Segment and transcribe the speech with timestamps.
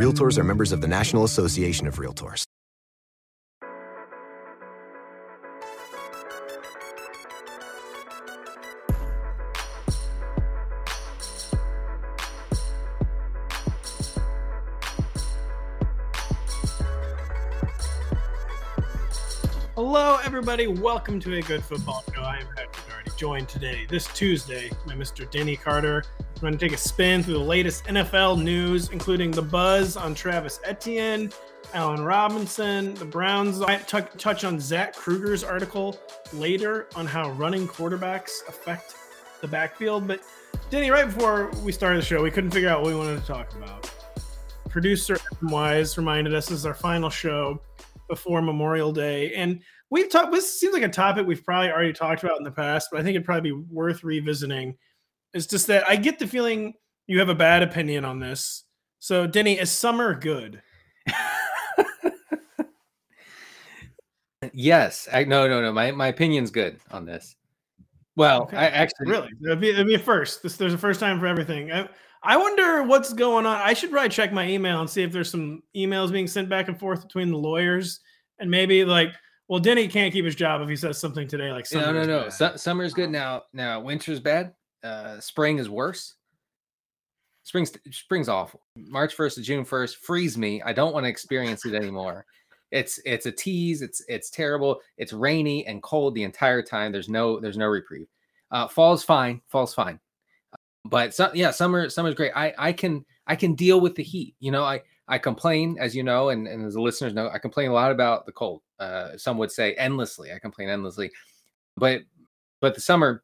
[0.00, 2.44] Realtors are members of the National Association of Realtors.
[19.74, 20.66] Hello, everybody.
[20.66, 22.22] Welcome to a good football show.
[22.22, 22.89] I am Patrick
[23.20, 25.30] joined today, this Tuesday, by Mr.
[25.30, 26.04] Denny Carter.
[26.18, 30.14] I'm going to take a spin through the latest NFL news, including the buzz on
[30.14, 31.30] Travis Etienne,
[31.74, 33.60] Allen Robinson, the Browns.
[33.60, 36.00] I t- touch on Zach Krueger's article
[36.32, 38.94] later on how running quarterbacks affect
[39.42, 40.08] the backfield.
[40.08, 40.22] But
[40.70, 43.26] Denny, right before we started the show, we couldn't figure out what we wanted to
[43.26, 43.92] talk about.
[44.70, 47.60] Producer Wise reminded us this is our final show
[48.08, 49.34] before Memorial Day.
[49.34, 49.60] And
[49.90, 52.88] we've talked, this seems like a topic we've probably already talked about in the past,
[52.90, 54.76] but I think it'd probably be worth revisiting.
[55.34, 56.74] It's just that I get the feeling
[57.06, 58.64] you have a bad opinion on this.
[58.98, 60.62] So, Denny, is summer good?
[64.52, 65.08] yes.
[65.12, 65.72] I no no no.
[65.72, 67.36] My my opinion's good on this.
[68.16, 68.56] Well, Okay.
[68.56, 69.30] I actually Really?
[69.44, 70.42] It'd be, it'd be a first.
[70.42, 71.72] This, there's a first time for everything.
[71.72, 71.88] I,
[72.22, 73.56] I wonder what's going on.
[73.56, 76.68] I should probably check my email and see if there's some emails being sent back
[76.68, 78.00] and forth between the lawyers
[78.38, 79.14] and maybe like,
[79.50, 82.28] well, Denny can't keep his job if he says something today like no no no.
[82.28, 83.42] Su- summer's good now.
[83.52, 84.54] Now winter's bad.
[84.80, 86.14] Uh, spring is worse.
[87.42, 88.60] Spring's spring's awful.
[88.76, 90.62] March first to June first frees me.
[90.62, 92.26] I don't want to experience it anymore.
[92.70, 93.82] It's it's a tease.
[93.82, 94.80] It's it's terrible.
[94.98, 96.92] It's rainy and cold the entire time.
[96.92, 98.06] There's no there's no reprieve.
[98.52, 99.40] Uh, fall's fine.
[99.48, 99.98] Fall's fine.
[100.84, 102.30] But so, yeah, summer summer's great.
[102.36, 104.36] I I can I can deal with the heat.
[104.38, 107.40] You know, I I complain as you know, and, and as the listeners know, I
[107.40, 108.62] complain a lot about the cold.
[108.80, 110.32] Uh, some would say endlessly.
[110.32, 111.10] I complain endlessly,
[111.76, 112.00] but
[112.60, 113.22] but the summer,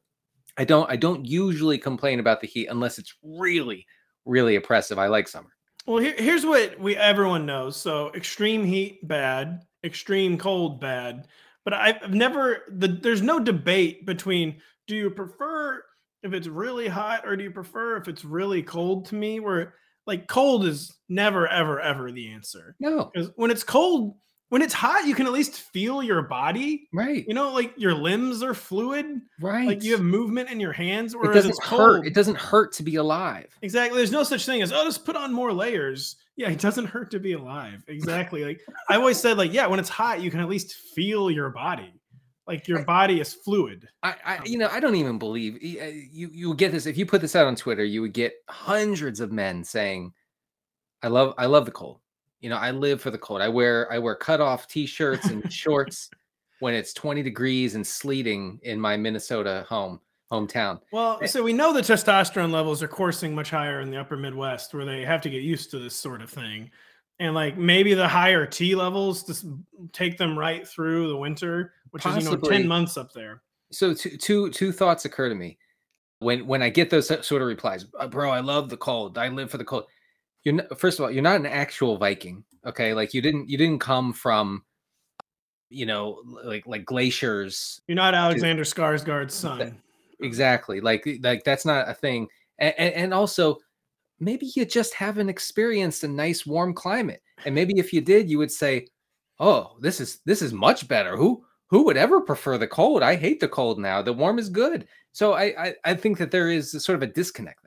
[0.57, 3.85] I don't I don't usually complain about the heat unless it's really
[4.25, 4.99] really oppressive.
[4.99, 5.49] I like summer.
[5.87, 7.77] Well, here, here's what we everyone knows.
[7.77, 11.27] So extreme heat bad, extreme cold bad.
[11.63, 15.83] But I've never the there's no debate between do you prefer
[16.23, 19.73] if it's really hot or do you prefer if it's really cold to me where
[20.05, 22.75] like cold is never ever ever the answer.
[22.79, 24.15] No, Cuz when it's cold,
[24.49, 26.87] when it's hot you can at least feel your body.
[26.93, 29.67] right, You know like your limbs are fluid, right.
[29.67, 31.95] like you have movement in your hands it doesn't it's hurt.
[31.95, 32.05] cold.
[32.05, 33.47] It doesn't hurt to be alive.
[33.61, 33.97] Exactly.
[33.97, 36.15] There's no such thing as oh, just put on more layers.
[36.35, 37.83] Yeah, it doesn't hurt to be alive.
[37.87, 38.45] Exactly.
[38.45, 41.49] Like I always said, like yeah, when it's hot, you can at least feel your
[41.49, 41.93] body.
[42.47, 43.89] Like your body is fluid.
[44.03, 46.97] I, I you know I don't even believe uh, you you would get this if
[46.97, 50.13] you put this out on Twitter you would get hundreds of men saying
[51.03, 51.99] I love I love the cold
[52.39, 53.41] you know I live for the cold.
[53.41, 56.09] I wear I wear cutoff t-shirts and shorts
[56.59, 59.99] when it's 20 degrees and sleeting in my Minnesota home
[60.31, 60.79] hometown.
[60.91, 64.73] Well, so we know the testosterone levels are coursing much higher in the upper Midwest,
[64.73, 66.69] where they have to get used to this sort of thing,
[67.19, 69.45] and like maybe the higher T levels just
[69.93, 73.41] take them right through the winter, which is you know ten months up there.
[73.71, 75.57] so two two two thoughts occur to me.
[76.19, 79.17] When when I get those sort of replies "Uh, bro I love the cold.
[79.17, 79.85] I live for the cold
[80.43, 82.93] you're not, first of all you're not an actual Viking okay?
[82.93, 84.63] Like you didn't you didn't come from
[85.69, 89.81] you know like like glaciers You're not Alexander Skarsgård's son.
[90.19, 92.27] exactly like like that's not a thing.
[92.59, 93.57] And, and also
[94.19, 98.37] maybe you just haven't experienced a nice warm climate and maybe if you did you
[98.37, 98.87] would say
[99.39, 101.17] oh this is this is much better.
[101.17, 103.03] Who who would ever prefer the cold?
[103.03, 104.01] I hate the cold now.
[104.01, 104.87] The warm is good.
[105.11, 107.63] So i i, I think that there is sort of a disconnect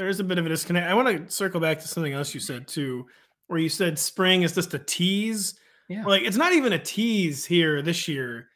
[0.00, 0.88] there is a bit of a disconnect.
[0.88, 3.06] I want to circle back to something else you said too,
[3.48, 5.60] where you said spring is just a tease.
[5.90, 8.48] yeah Like it's not even a tease here this year.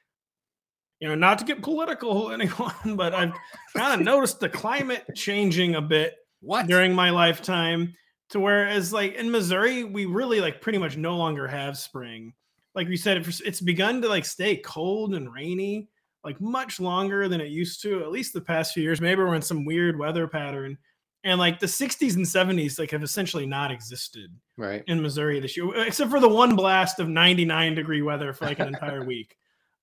[1.01, 3.35] You know, not to get political, anyone, but I've
[3.77, 7.93] kind of noticed the climate changing a bit what during my lifetime.
[8.31, 12.33] to whereas like in Missouri, we really like pretty much no longer have spring.
[12.75, 15.91] Like we said, it's begun to like stay cold and rainy
[16.25, 18.99] like much longer than it used to, at least the past few years.
[18.99, 20.79] Maybe we're in some weird weather pattern.
[21.25, 25.57] And like the 60s and 70s, like have essentially not existed right in Missouri this
[25.57, 29.35] year, except for the one blast of 99 degree weather for like an entire week.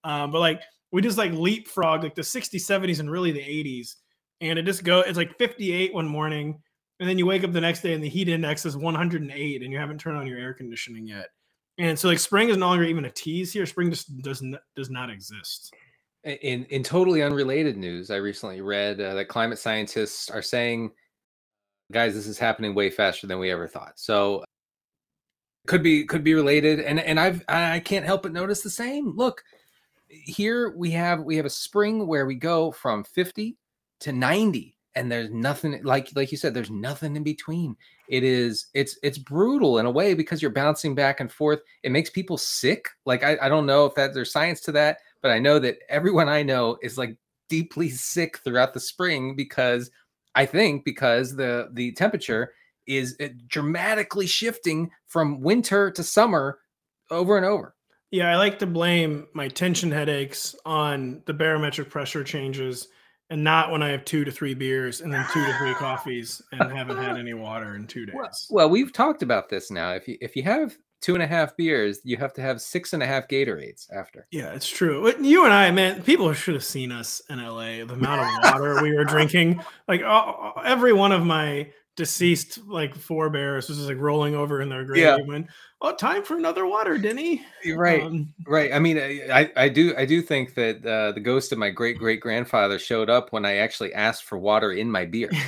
[0.04, 0.62] Um, but like
[0.92, 3.96] we just like leapfrog like the 60s, 70s, and really the 80s.
[4.40, 6.62] And it just go, it's like 58 one morning.
[7.00, 9.72] And then you wake up the next day and the heat index is 108 and
[9.72, 11.30] you haven't turned on your air conditioning yet.
[11.80, 13.66] And so like spring is no longer even a tease here.
[13.66, 15.74] Spring just does not does not exist.
[16.24, 20.92] In in totally unrelated news, I recently read uh, that climate scientists are saying,
[21.92, 24.00] guys, this is happening way faster than we ever thought.
[24.00, 24.44] So
[25.68, 29.16] could be could be related, and and I've I can't help but notice the same.
[29.16, 29.44] Look,
[30.08, 33.58] here we have we have a spring where we go from 50
[34.02, 37.76] to 90 and there's nothing like like you said there's nothing in between
[38.10, 41.92] it is it's it's brutal in a way because you're bouncing back and forth it
[41.92, 45.32] makes people sick like i, I don't know if that there's science to that but
[45.32, 47.16] i know that everyone i know is like
[47.48, 49.92] deeply sick throughout the spring because
[50.36, 52.54] i think because the the temperature
[52.88, 56.60] is uh, dramatically shifting from winter to summer
[57.10, 57.76] over and over
[58.12, 62.88] yeah i like to blame my tension headaches on the barometric pressure changes
[63.32, 66.42] and not when I have two to three beers and then two to three coffees
[66.52, 68.14] and haven't had any water in two days.
[68.14, 69.94] Well, well, we've talked about this now.
[69.94, 72.94] If you if you have two and a half beers, you have to have six
[72.94, 74.28] and a half Gatorades after.
[74.32, 75.12] Yeah, it's true.
[75.20, 77.84] You and I, man, people should have seen us in LA.
[77.86, 82.60] The amount of water we were drinking, like uh, uh, every one of my deceased
[82.68, 85.18] like forebears was just like rolling over in their grave yeah.
[85.26, 85.48] when
[85.82, 87.46] oh time for another water denny.
[87.76, 88.02] Right.
[88.02, 88.74] Um, right.
[88.74, 91.98] I mean i i do i do think that uh, the ghost of my great
[91.98, 95.30] great grandfather showed up when i actually asked for water in my beer.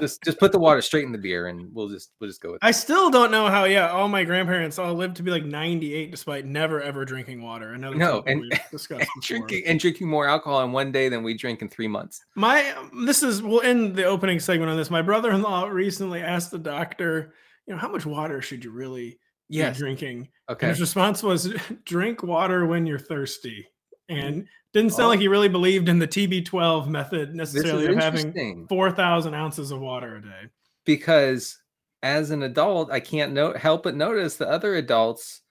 [0.00, 2.52] Just, just put the water straight in the beer and we'll just we'll just go
[2.52, 5.44] with i still don't know how yeah all my grandparents all lived to be like
[5.44, 7.72] 98 despite never ever drinking water.
[7.74, 8.42] Another no and,
[8.90, 12.24] and drinking and drinking more alcohol in one day than we drink in three months.
[12.34, 12.74] My
[13.04, 14.90] this is we'll end the opening segment on this.
[14.90, 17.34] My brother-in-law recently asked the doctor
[17.66, 19.18] you know how much water should you really
[19.48, 19.76] yes.
[19.76, 21.52] be drinking okay and his response was
[21.84, 23.66] drink water when you're thirsty
[24.08, 24.46] and mm-hmm.
[24.72, 25.08] didn't sound oh.
[25.08, 30.16] like he really believed in the TB12 method necessarily of having 4,000 ounces of water
[30.16, 30.48] a day.
[30.84, 31.58] Because
[32.02, 35.42] as an adult, I can't no- help but notice the other adults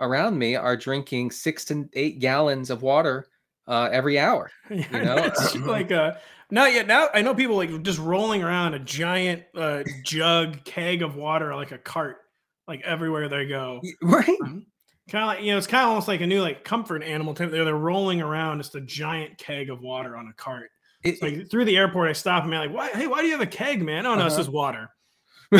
[0.00, 3.28] around me are drinking six to eight gallons of water
[3.66, 4.50] uh, every hour.
[4.70, 5.30] You know,
[5.66, 6.18] like a
[6.50, 6.86] not yet.
[6.86, 11.54] Now I know people like just rolling around a giant uh, jug keg of water
[11.54, 12.18] like a cart,
[12.66, 13.80] like everywhere they go.
[14.02, 14.28] Right.
[14.44, 14.66] Um,
[15.10, 17.34] Kind of like you know, it's kind of almost like a new like comfort animal
[17.34, 17.50] type.
[17.50, 20.70] They're, they're rolling around just a giant keg of water on a cart.
[21.02, 22.96] It, like it, through the airport, I stop and I'm like, "Why?
[22.96, 24.06] Hey, why do you have a keg, man?
[24.06, 24.26] Oh no, uh-huh.
[24.28, 24.88] it's just water."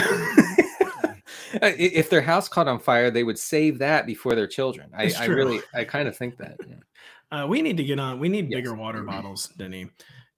[1.52, 4.90] if their house caught on fire, they would save that before their children.
[4.96, 6.56] I, I really, I kind of think that.
[6.66, 6.76] Yeah.
[7.32, 8.20] Uh, we need to get on.
[8.20, 8.58] We need yes.
[8.58, 9.88] bigger water bottles, Denny.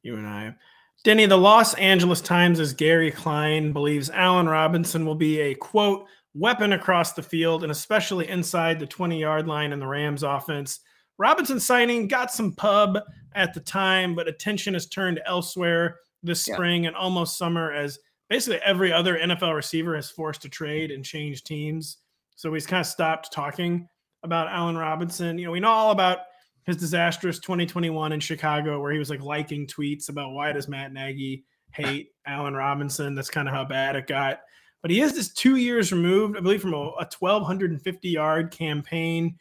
[0.03, 0.55] You and I.
[1.03, 6.07] Denny, the Los Angeles Times' is Gary Klein believes Allen Robinson will be a quote
[6.35, 10.81] weapon across the field and especially inside the 20 yard line in the Rams offense.
[11.19, 12.99] Robinson signing got some pub
[13.35, 16.55] at the time, but attention has turned elsewhere this yeah.
[16.55, 17.99] spring and almost summer as
[18.31, 21.99] basically every other NFL receiver has forced to trade and change teams.
[22.37, 23.89] So he's kind of stopped talking
[24.23, 25.39] about Allen Robinson.
[25.39, 26.19] You know, we know all about
[26.67, 30.93] his disastrous 2021 in Chicago where he was like liking tweets about why does Matt
[30.93, 33.15] Nagy hate Allen Robinson?
[33.15, 34.41] That's kind of how bad it got
[34.85, 39.39] but he is just two years removed, I believe, from a, a 1,250 yard campaign.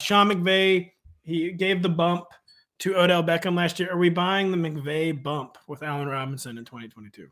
[0.00, 0.92] Sean McVay,
[1.24, 2.26] he gave the bump
[2.78, 3.90] to Odell Beckham last year.
[3.90, 7.26] Are we buying the McVay bump with Allen Robinson in 2022?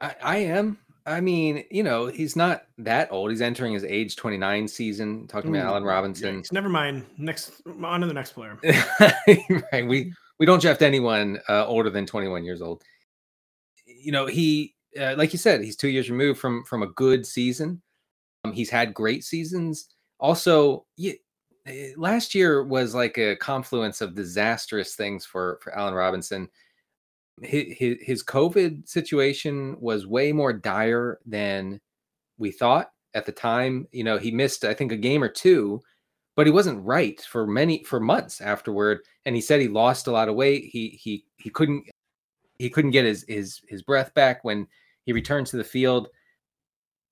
[0.00, 0.78] I, I am.
[1.06, 3.30] I mean, you know, he's not that old.
[3.30, 5.28] He's entering his age 29 season.
[5.28, 6.42] Talking about Allen Robinson.
[6.42, 6.52] Yikes.
[6.52, 7.06] Never mind.
[7.16, 8.58] Next, on to the next player.
[9.72, 9.86] right.
[9.86, 12.82] We we don't draft anyone uh, older than 21 years old.
[13.86, 17.24] You know, he uh, like you said, he's two years removed from from a good
[17.24, 17.80] season.
[18.44, 19.88] Um, he's had great seasons.
[20.18, 21.12] Also, yeah,
[21.66, 26.48] eh, last year was like a confluence of disastrous things for for Allen Robinson.
[27.42, 31.80] His, his, COVID situation was way more dire than
[32.38, 33.86] we thought at the time.
[33.92, 35.82] You know, he missed I think a game or two,
[36.34, 39.00] but he wasn't right for many for months afterward.
[39.26, 40.64] And he said he lost a lot of weight.
[40.64, 41.84] He he he couldn't
[42.58, 44.66] he couldn't get his his his breath back when
[45.04, 46.08] he returned to the field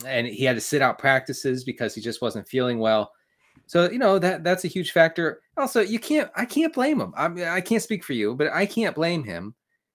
[0.06, 3.12] and he had to sit out practices because he just wasn't feeling well.
[3.66, 5.40] So you know that that's a huge factor.
[5.56, 7.14] Also, you can't I can't blame him.
[7.16, 9.54] I mean, I can't speak for you, but I can't blame him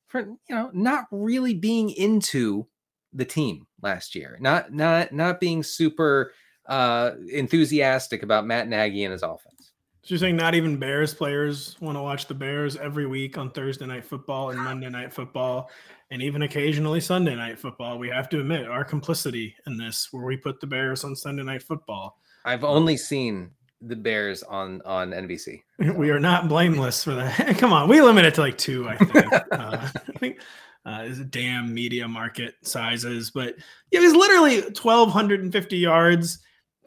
[0.10, 2.68] for you know not really being into
[3.14, 4.38] the team last year.
[4.42, 6.34] Not not not being super
[6.68, 9.72] uh, enthusiastic about Matt Nagy and his offense.
[10.04, 13.52] So you're saying not even Bears players want to watch the Bears every week on
[13.52, 15.70] Thursday night football and Monday night football,
[16.12, 18.00] and even occasionally Sunday night football.
[18.00, 21.44] We have to admit our complicity in this, where we put the Bears on Sunday
[21.44, 22.20] night football.
[22.46, 23.52] I've only seen
[23.82, 25.62] the Bears on on NBC.
[25.96, 27.58] We are not blameless for that.
[27.58, 28.88] Come on, we limit it to like two.
[28.88, 29.34] I think.
[29.34, 30.42] uh, I think
[30.86, 33.56] uh, is a damn media market sizes, but
[33.92, 36.40] yeah, it was literally 1,250 yards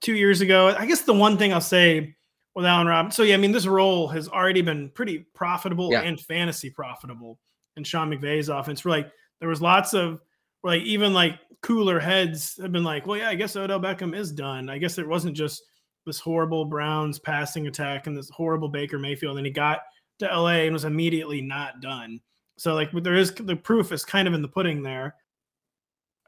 [0.03, 0.75] two years ago.
[0.79, 2.17] I guess the one thing I'll say
[2.55, 3.17] with Allen Robinson.
[3.17, 6.03] So yeah, I mean this role has already been pretty profitable Yeah.
[6.03, 7.39] and fantasy profitable
[7.77, 8.85] in Sean McVay's offense.
[8.85, 10.21] Where like there was lots of
[10.63, 14.33] like even like cooler heads have been like, well, yeah, I guess Odell Beckham is
[14.33, 14.69] done.
[14.69, 15.63] I guess it wasn't just
[16.07, 19.81] this horrible Browns passing attack and this horrible Baker Mayfield, and he got
[20.19, 22.21] to LA and was immediately not done.
[22.59, 25.15] So like there is the proof is kind of in the pudding there.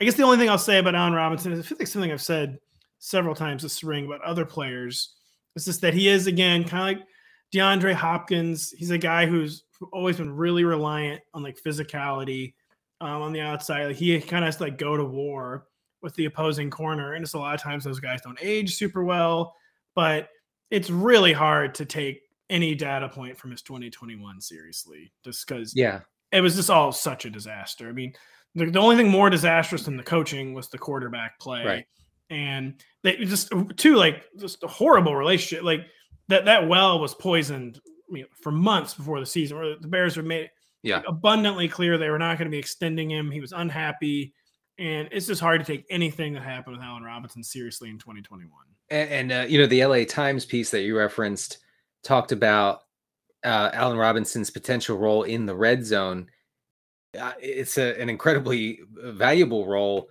[0.01, 2.11] I guess the only thing I'll say about Allen Robinson is I feel like something
[2.11, 2.59] I've said
[2.99, 5.15] several times this spring about other players.
[5.55, 7.09] It's just that he is again kind of like
[7.53, 8.73] DeAndre Hopkins.
[8.77, 12.55] He's a guy who's always been really reliant on like physicality
[13.01, 13.87] um, on the outside.
[13.87, 15.67] Like he kind of has to like go to war
[16.03, 19.05] with the opposing corner, and it's a lot of times those guys don't age super
[19.05, 19.55] well.
[19.95, 20.29] But
[20.71, 22.21] it's really hard to take
[22.51, 26.01] any data point from his 2021 seriously, just because Yeah,
[26.33, 27.89] it was just all such a disaster.
[27.89, 28.13] I mean,
[28.55, 31.65] the, the only thing more disastrous than the coaching was the quarterback play.
[31.65, 31.87] Right.
[32.31, 35.65] And they just two like just a horrible relationship.
[35.65, 35.87] Like
[36.29, 39.57] that that well was poisoned I mean, for months before the season.
[39.59, 40.51] Where the Bears were made
[40.83, 41.03] Yeah.
[41.07, 43.31] abundantly clear they were not going to be extending him.
[43.31, 44.35] He was unhappy,
[44.79, 48.51] and it's just hard to take anything that happened with Allen Robinson seriously in 2021.
[48.91, 51.59] And, uh, you know the LA Times piece that you referenced
[52.03, 52.81] talked about
[53.45, 56.29] uh, Allen Robinson's potential role in the red zone.
[57.19, 60.09] Uh, it's a, an incredibly valuable role,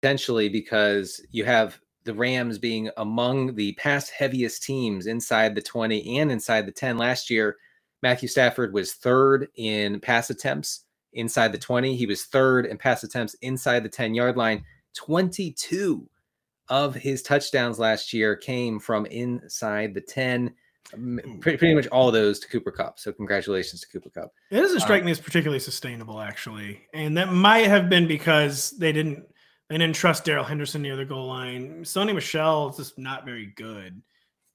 [0.00, 6.18] potentially because you have the Rams being among the pass heaviest teams inside the 20
[6.18, 7.56] and inside the 10 last year.
[8.02, 11.96] Matthew Stafford was third in pass attempts inside the 20.
[11.96, 14.62] He was third in pass attempts inside the 10 yard line.
[14.94, 16.06] 22
[16.68, 20.54] of his touchdowns last year came from inside the 10.
[20.90, 22.98] Pretty, pretty much all of those to Cooper Kupp.
[22.98, 24.32] So congratulations to Cooper Kupp.
[24.50, 28.92] It doesn't strike me as particularly sustainable, actually, and that might have been because they
[28.92, 29.24] didn't
[29.70, 31.84] they didn't trust Darrell Henderson near the goal line.
[31.84, 34.00] Sony Michel is just not very good,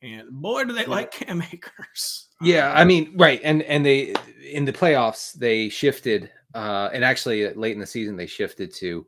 [0.04, 2.28] and boy, do they like Cam Akers.
[2.42, 4.14] Yeah, Um, I mean, right, and and they
[4.50, 8.72] in the playoffs they shifted, uh, and actually uh, late in the season they shifted
[8.76, 9.06] to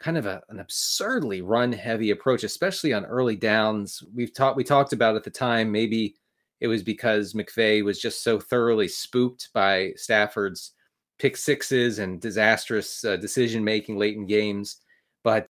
[0.00, 4.02] kind of a, an absurdly run heavy approach, especially on early downs.
[4.14, 6.16] We've talked we talked about at the time maybe
[6.60, 10.72] it was because McVay was just so thoroughly spooked by Stafford's
[11.18, 14.78] pick sixes and disastrous uh, decision making late in games,
[15.22, 15.46] but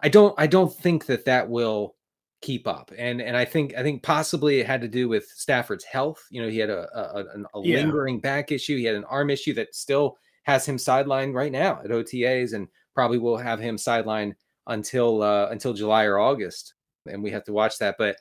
[0.00, 1.96] I don't I don't think that that will
[2.42, 2.90] keep up.
[2.96, 6.24] And and I think I think possibly it had to do with Stafford's health.
[6.30, 7.78] You know, he had a a, a- Yeah.
[7.78, 8.76] lingering back issue.
[8.76, 12.66] He had an arm issue that still has him sidelined right now at OTAs, and
[13.00, 14.34] probably will have him sidelined
[14.66, 16.74] until uh, until July or August.
[17.06, 17.94] And we have to watch that.
[17.96, 18.14] But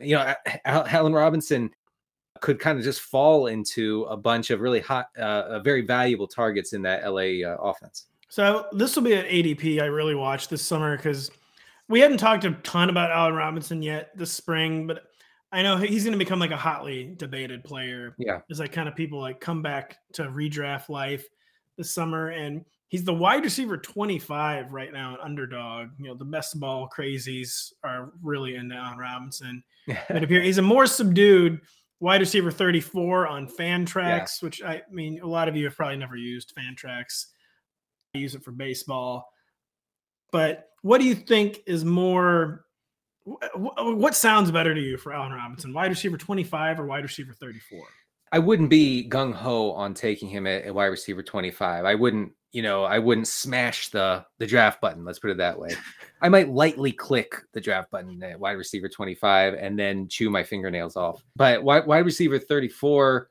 [0.00, 0.34] you know,
[0.64, 1.70] Al- Allen Robinson
[2.40, 6.26] could kind of just fall into a bunch of really hot, uh, uh, very valuable
[6.26, 8.06] targets in that LA uh, offense.
[8.28, 11.30] So this will be an ADP I really watched this summer because
[11.88, 15.04] we hadn't talked a ton about Allen Robinson yet this spring, but
[15.52, 18.16] I know he's going to become like a hotly debated player.
[18.18, 18.40] Yeah.
[18.50, 21.24] as like kind of people like come back to redraft life
[21.78, 25.88] this summer, and he's the wide receiver 25 right now, an underdog.
[25.98, 29.62] You know, the best ball crazies are really into Allen Robinson.
[29.86, 31.60] It appears he's a more subdued
[32.00, 35.96] wide receiver 34 on Fan Fantrax, which I mean, a lot of you have probably
[35.96, 37.26] never used Fantrax.
[38.14, 39.28] I use it for baseball.
[40.32, 42.64] But what do you think is more?
[43.26, 47.02] wh- wh- What sounds better to you for Allen Robinson, wide receiver 25 or wide
[47.04, 47.80] receiver 34?
[48.32, 51.84] I wouldn't be gung ho on taking him at, at wide receiver 25.
[51.84, 55.04] I wouldn't, you know, I wouldn't smash the the draft button.
[55.04, 55.70] Let's put it that way.
[56.22, 60.44] I might lightly click the draft button at wide receiver 25 and then chew my
[60.44, 61.20] fingernails off.
[61.34, 63.28] But wide, wide receiver 34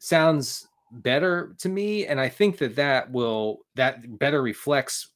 [0.00, 5.12] sounds better to me, and I think that that will that better reflects,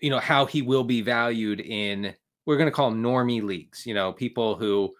[0.00, 2.12] you know, how he will be valued in.
[2.44, 3.86] We're going to call them normie leagues.
[3.86, 4.92] You know, people who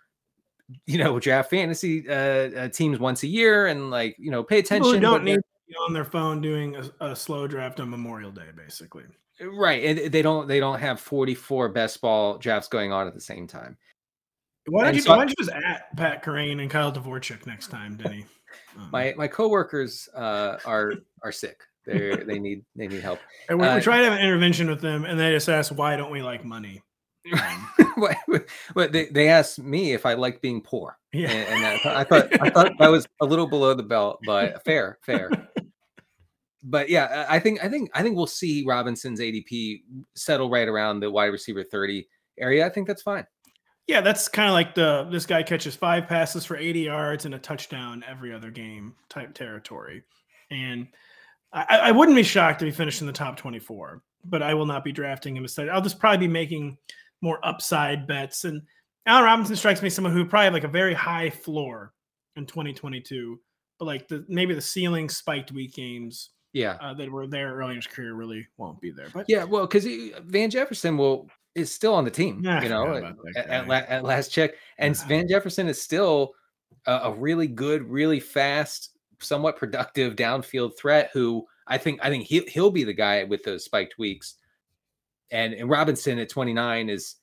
[0.86, 4.60] you know draft fantasy uh, uh teams once a year and like you know pay
[4.60, 5.49] attention People who don't need they're- to be
[5.86, 9.04] on their phone doing a, a slow draft on Memorial Day, basically.
[9.40, 13.20] right and they don't they don't have 44 best ball drafts going on at the
[13.20, 13.76] same time
[14.68, 15.00] Why don't you?
[15.00, 18.26] so- why don't you just at Pat Kerrane and Kyle Dvorak next time, Denny?
[18.76, 23.20] Um, my my coworkers uh are are sick They they need they need help.
[23.48, 25.72] And we're, Uh, we're trying to have an intervention with them, and they just ask,
[25.74, 26.82] "Why don't we like money?"
[28.74, 32.04] But they, they asked me if I liked being poor, Yeah, and, and that, I
[32.04, 35.30] thought I thought that was a little below the belt, but fair, fair.
[36.62, 39.82] But yeah, I I think I think I think we'll see Robinson's ADP
[40.14, 42.06] settle right around the wide receiver thirty
[42.38, 42.66] area.
[42.66, 43.26] I think that's fine.
[43.86, 47.34] yeah, that's kind of like the this guy catches five passes for 80 yards and
[47.34, 50.02] a touchdown every other game type territory,
[50.50, 50.86] and
[51.52, 54.54] I, I I wouldn't be shocked if he finished in the top 24, but I
[54.54, 55.68] will not be drafting him instead.
[55.68, 56.76] I'll just probably be making
[57.22, 58.44] more upside bets.
[58.44, 58.62] And
[59.06, 61.92] Allen Robinson strikes me as someone who probably have like a very high floor
[62.36, 63.40] in 2022,
[63.78, 67.70] but like the maybe the ceiling spiked week games Yeah, uh, that were there early
[67.70, 69.08] in his career really won't be there.
[69.12, 69.44] But yeah.
[69.44, 69.86] Well, because
[70.24, 72.40] Van Jefferson will is still on the team.
[72.42, 72.94] Yeah, I you know,
[73.36, 75.06] at, at, la- at last check, and Yeah.
[75.06, 76.34] Van Jefferson is still
[76.86, 81.10] a, a really good, really fast, somewhat productive downfield threat.
[81.12, 84.34] Who I think I think he he'll be the guy with those spiked weeks.
[85.32, 87.14] And, and Robinson at 29 is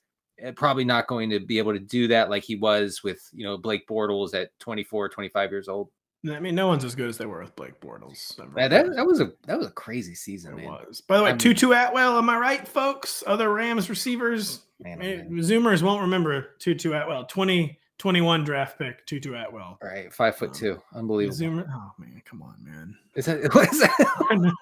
[0.46, 3.44] uh, probably not going to be able to do that like he was with you
[3.44, 5.90] know Blake Bortles at 24, 25 years old.
[6.32, 8.38] I mean, no one's as good as they were with Blake Bortles.
[8.40, 9.20] Never That, that, was.
[9.22, 10.66] a that was a crazy season, It man.
[10.68, 11.02] was.
[11.02, 13.24] By the way, I'm- Tutu Atwell, am I right, folks?
[13.28, 14.62] Other Rams receivers.
[14.80, 15.30] Man, oh, eh, man.
[15.40, 17.26] Zoomers won't remember Tutu Atwell.
[17.26, 19.78] 2021 draft pick, Tutu Atwell.
[19.82, 21.38] All right, five foot Um, two, unbelievable.
[21.38, 21.68] Zoomer.
[21.74, 22.96] Oh man, come on, man.
[23.16, 23.96] Is that, what is that?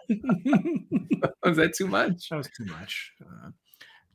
[0.07, 2.29] that Was that too much?
[2.31, 3.11] was too much.
[3.21, 3.49] Uh,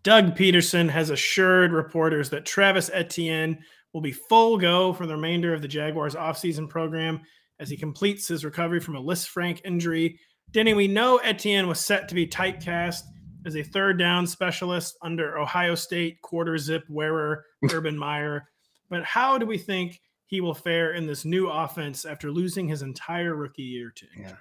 [0.02, 3.59] Doug Pederson has assured reporters that Travis Etienne
[3.92, 7.21] will be full go for the remainder of the Jaguars offseason program
[7.61, 10.19] as he completes his recovery from a Lisfranc injury.
[10.50, 13.02] Denny, we know Etienne was set to be typecast
[13.47, 18.49] as a third down specialist under Ohio State quarter zip wearer Urban Meyer.
[18.88, 22.83] But how do we think he will fare in this new offense after losing his
[22.83, 24.23] entire rookie year to Yeah.
[24.23, 24.38] injury?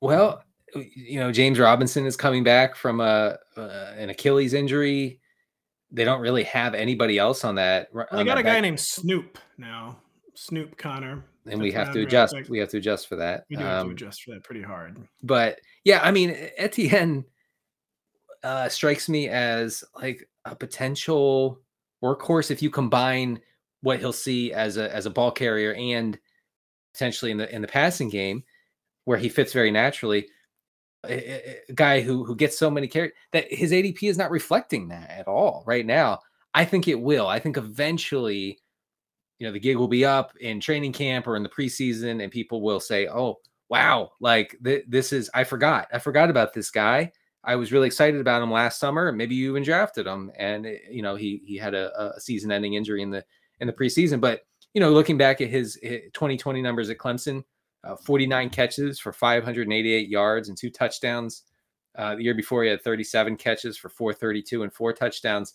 [0.00, 0.42] Well,
[0.74, 5.20] you know, James Robinson is coming back from a uh, an Achilles injury.
[5.90, 7.88] They don't really have anybody else on that.
[7.92, 9.98] Well, they got a guy back- named Snoop now.
[10.34, 11.24] Snoop Conner.
[11.48, 12.34] And we have to adjust.
[12.48, 13.44] We have to adjust for that.
[13.50, 14.96] We do have to Um, adjust for that pretty hard.
[15.22, 17.24] but yeah, I mean, Etienne
[18.42, 21.60] uh, strikes me as like a potential
[22.02, 23.40] workhorse if you combine
[23.82, 26.18] what he'll see as a as a ball carrier and
[26.92, 28.42] potentially in the in the passing game
[29.04, 30.28] where he fits very naturally.
[31.04, 34.30] A, a- a guy who who gets so many carries that his ADP is not
[34.30, 36.18] reflecting that at all right now.
[36.54, 37.26] I think it will.
[37.28, 38.58] I think eventually,
[39.38, 42.32] you know, the gig will be up in training camp or in the preseason, and
[42.32, 45.88] people will say, "Oh, wow, like th- this is I forgot.
[45.92, 47.12] I forgot about this guy.
[47.44, 49.12] I was really excited about him last summer.
[49.12, 52.74] Maybe you even drafted him, and eh, you know he he had a, a season-ending
[52.74, 53.24] injury in the
[53.60, 54.20] in the preseason.
[54.20, 54.42] But
[54.74, 57.42] you know, looking back at his, his 2020 numbers at Clemson,
[57.84, 61.44] uh, 49 catches for 588 yards and two touchdowns.
[61.96, 65.54] Uh, the year before, he had 37 catches for 432 and four touchdowns.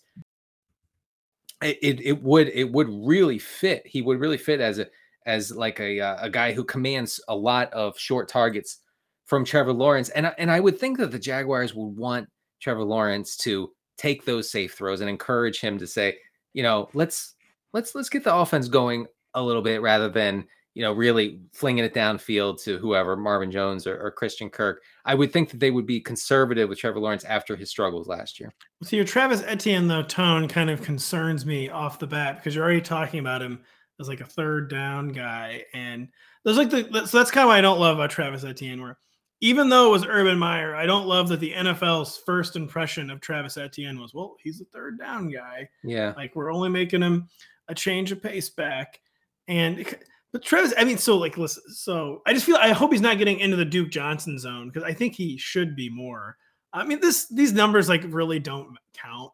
[1.62, 3.86] It, it would it would really fit.
[3.86, 4.86] He would really fit as a
[5.26, 8.78] as like a uh, a guy who commands a lot of short targets
[9.26, 10.08] from Trevor Lawrence.
[10.10, 12.28] And and I would think that the Jaguars would want
[12.60, 16.16] Trevor Lawrence to take those safe throws and encourage him to say,
[16.52, 17.34] you know, let's
[17.72, 21.84] let's let's get the offense going a little bit rather than you know really flinging
[21.84, 24.82] it downfield to whoever Marvin Jones or, or Christian Kirk.
[25.04, 28.40] I would think that they would be conservative with Trevor Lawrence after his struggles last
[28.40, 28.52] year.
[28.82, 32.64] So your Travis Etienne though tone kind of concerns me off the bat because you're
[32.64, 33.60] already talking about him
[34.00, 36.08] as like a third down guy, and
[36.44, 38.80] there's like the so that's kind of why I don't love about Travis Etienne.
[38.80, 38.96] Where
[39.42, 43.20] even though it was Urban Meyer, I don't love that the NFL's first impression of
[43.20, 45.68] Travis Etienne was, well, he's a third down guy.
[45.84, 47.28] Yeah, Like we're only making him
[47.68, 49.00] a change of pace back,
[49.48, 52.90] and it- but Travis, I mean, so like listen, so I just feel I hope
[52.90, 56.36] he's not getting into the Duke Johnson zone because I think he should be more.
[56.72, 59.32] I mean, this these numbers like really don't count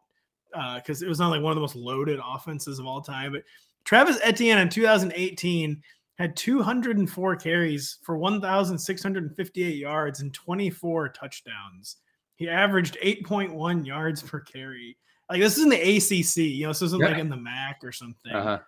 [0.75, 3.31] because it was not like one of the most loaded offenses of all time.
[3.31, 3.43] But
[3.85, 5.81] Travis Etienne in 2018
[6.17, 11.97] had 204 carries for 1,658 yards and 24 touchdowns.
[12.35, 14.97] He averaged 8.1 yards per carry.
[15.29, 17.93] Like this is in the ACC, you know, this isn't like in the MAC or
[17.93, 18.33] something.
[18.33, 18.59] uh-huh.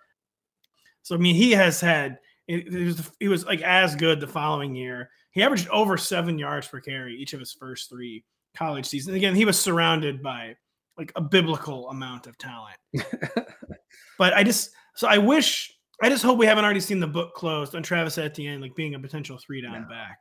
[1.02, 4.26] So I mean, he has had it, it was he was like as good the
[4.28, 5.10] following year.
[5.32, 8.24] He averaged over seven yards per carry each of his first three
[8.56, 9.16] college seasons.
[9.16, 10.54] Again, he was surrounded by
[10.98, 12.76] like a biblical amount of talent.
[14.18, 17.34] but I just so I wish I just hope we haven't already seen the book
[17.34, 19.88] closed on Travis Etienne like being a potential three down No.
[19.88, 20.18] back.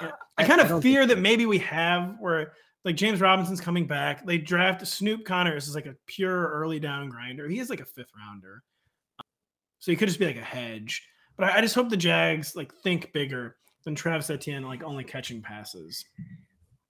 [0.00, 2.52] I- I kind I of don't fear that maybe we have where
[2.84, 4.26] like James Robinson's coming back.
[4.26, 7.48] They draft Snoop Conners as like a pure early down grinder.
[7.48, 8.62] He is like a fifth rounder.
[9.84, 11.06] So he could just be like a hedge.
[11.36, 15.04] But I, I just hope the Jags like think bigger than Travis Etienne, like only
[15.04, 16.06] catching passes.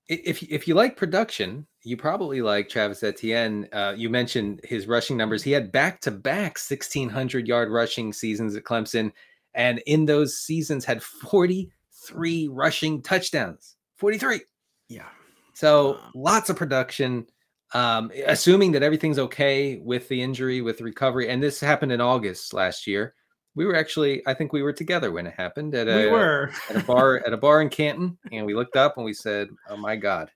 [0.06, 3.68] If if you like production, you probably like Travis Etienne.
[3.72, 5.42] Uh, you mentioned his rushing numbers.
[5.42, 9.10] He had back to back 1600 yard rushing seasons at Clemson,
[9.54, 13.74] and in those seasons had 43 rushing touchdowns.
[13.96, 14.42] 43.
[14.88, 15.08] Yeah.
[15.54, 17.26] So Um, lots of production.
[17.74, 22.00] Um, assuming that everything's okay with the injury, with the recovery, and this happened in
[22.00, 23.14] August last year.
[23.56, 26.50] We were actually, I think we were together when it happened at a, we were.
[26.70, 29.48] at a bar at a bar in Canton, and we looked up and we said,
[29.68, 30.30] "Oh my god."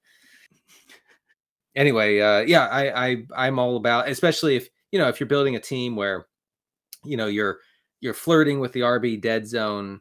[1.74, 5.56] Anyway, uh, yeah, I, I I'm all about, especially if you know if you're building
[5.56, 6.26] a team where
[7.04, 7.58] you know you're
[8.00, 10.00] you're flirting with the RB dead zone.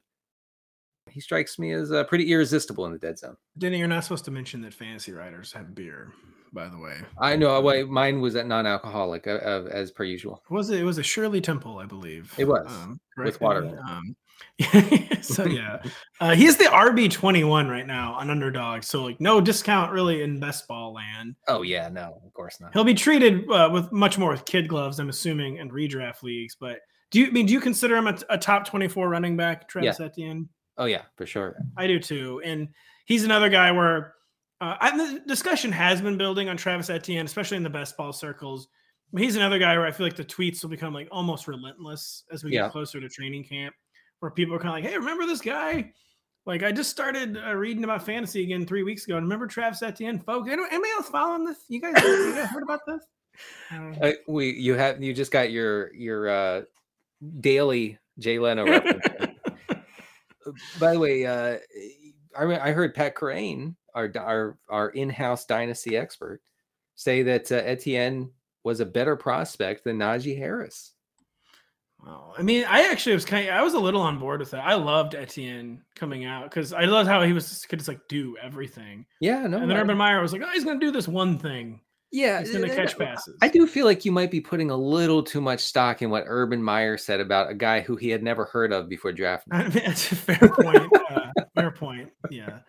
[1.09, 3.37] He strikes me as uh, pretty irresistible in the dead zone.
[3.57, 6.11] Denny, you're not supposed to mention that fantasy writers have beer,
[6.53, 6.97] by the way.
[7.19, 7.59] I know.
[7.61, 10.43] Wait, mine was at non-alcoholic, uh, uh, as per usual.
[10.49, 10.79] Was it?
[10.79, 12.33] It was a Shirley Temple, I believe.
[12.37, 12.67] It was,
[13.15, 13.73] correct, with water Denny?
[13.73, 13.89] in it.
[13.89, 14.15] Um,
[15.21, 15.81] so yeah,
[16.21, 18.83] uh, he's the RB twenty one right now on underdog.
[18.83, 21.35] So like no discount really in best ball land.
[21.47, 22.71] Oh yeah, no, of course not.
[22.73, 26.55] He'll be treated uh, with much more with kid gloves, I'm assuming, in redraft leagues.
[26.59, 26.79] But
[27.11, 29.67] do you I mean do you consider him a, a top twenty four running back,
[29.67, 30.49] Travis Etienne?
[30.77, 31.57] Oh yeah, for sure.
[31.75, 32.41] I do too.
[32.43, 32.69] And
[33.05, 34.13] he's another guy where
[34.61, 38.11] uh, I, the discussion has been building on Travis Etienne, especially in the best ball
[38.13, 38.67] circles.
[39.13, 42.23] But he's another guy where I feel like the tweets will become like almost relentless
[42.31, 42.63] as we Yeah.
[42.63, 43.73] get closer to training camp,
[44.19, 45.93] where people are kind of like, "Hey, remember this guy?
[46.45, 49.17] Like, I just started uh, reading about fantasy again three weeks ago.
[49.17, 50.49] And remember Travis Etienne, folks?
[50.49, 51.57] Anyone, anybody else following this?
[51.67, 53.03] You guys, you guys heard about this?
[53.71, 56.61] Um, Uh, we you have you just got your your uh,
[57.39, 59.05] daily Jay Leno reference.
[59.69, 61.57] Uh, By the way, uh,
[62.37, 66.41] I I heard Pat Kerrane, our our our in-house dynasty expert,
[66.95, 68.31] say that uh, Etienne
[68.63, 70.93] was a better prospect than Najee Harris.
[72.03, 74.51] Well, I mean, I actually was kind of, I was a little on board with
[74.51, 74.63] that.
[74.63, 78.37] I loved Etienne coming out because I loved how he was could just like do
[78.41, 79.05] everything.
[79.19, 81.07] Yeah, no, and then I- Urban Meyer was like, oh, he's going to do this
[81.07, 81.81] one thing.
[82.11, 83.35] yeah, He's going to catch uh, passes.
[83.41, 86.25] I do feel like you might be putting a little too much stock in what
[86.27, 89.53] Urban Meyer said about a guy who he had never heard of before drafting.
[89.53, 90.93] I mean, that's a fair point.
[91.09, 92.11] Uh, fair point.
[92.29, 92.59] Yeah.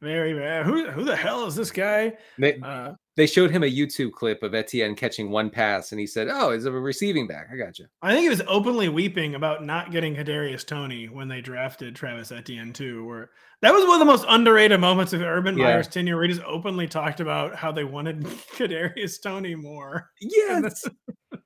[0.00, 0.64] Very, very.
[0.64, 2.14] Who, who the hell is this guy?
[2.62, 6.28] Uh, they showed him a YouTube clip of Etienne catching one pass, and he said,
[6.30, 7.48] "Oh, he's a receiving back.
[7.52, 11.28] I got you." I think he was openly weeping about not getting Kadarius Toney when
[11.28, 13.06] they drafted Travis Etienne too.
[13.06, 13.30] Where
[13.62, 15.64] that was one of the most underrated moments of Urban Yeah.
[15.64, 16.16] Meyer's tenure.
[16.16, 18.20] Where he just openly talked about how they wanted
[18.56, 20.10] Kadarius Toney more.
[20.20, 20.68] Yeah.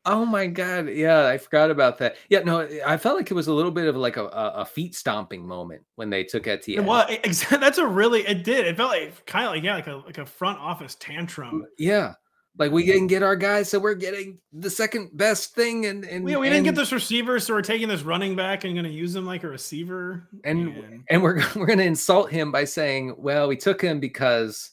[0.04, 0.88] Oh my god.
[0.88, 2.16] Yeah, I forgot about that.
[2.28, 4.64] Yeah, no, I felt like it was a little bit of like a, a, a
[4.64, 6.86] feet stomping moment when they took Etienne.
[6.86, 7.06] Well.
[7.50, 8.66] That's a really it did.
[8.66, 11.57] It felt like kind of like yeah, like a like a front office tantrum.
[11.78, 12.14] Yeah.
[12.58, 16.24] Like we didn't get our guys, so we're getting the second best thing, and and
[16.24, 18.90] We, we didn't get this receiver, so we're taking this running back and going to
[18.90, 20.28] use him like a receiver.
[20.42, 24.72] and and we're we're gonna insult him by saying, well, we took him because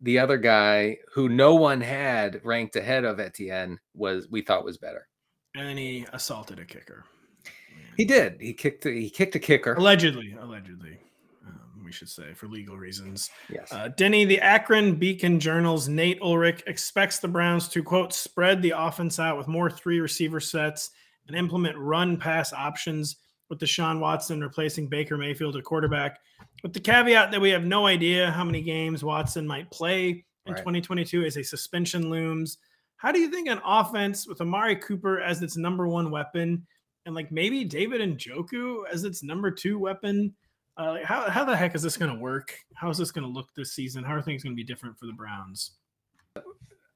[0.00, 4.78] the other guy who no one had ranked ahead of Etienne was we thought was
[4.78, 5.06] better.
[5.54, 7.04] and then he assaulted a kicker.
[7.98, 8.40] He did.
[8.40, 8.84] He kicked.
[8.84, 9.74] He kicked a kicker.
[9.74, 10.98] Allegedly, allegedly, um,
[11.92, 13.28] we should say for legal reasons.
[13.50, 13.70] Yes.
[13.70, 18.72] Uh, Denny, the Akron Beacon Journal's Nate Ulrich expects the Browns to quote spread the
[18.74, 20.88] offense out with more three receiver sets
[21.26, 23.16] and implement run pass options
[23.50, 26.18] with Deshaun Watson replacing Baker Mayfield at quarterback,
[26.62, 30.54] with the caveat that we have no idea how many games Watson might play in
[30.54, 30.56] Right.
[30.56, 32.56] 2022 as a suspension looms.
[32.96, 36.66] How do you think an offense with Amari Cooper as its number one weapon
[37.04, 40.34] and like maybe David Njoku as its number two weapon?
[40.78, 42.54] Uh, like, how, how the heck is this going to work?
[42.74, 44.04] How is this going to look this season?
[44.04, 45.72] How are things going to be different for the Browns?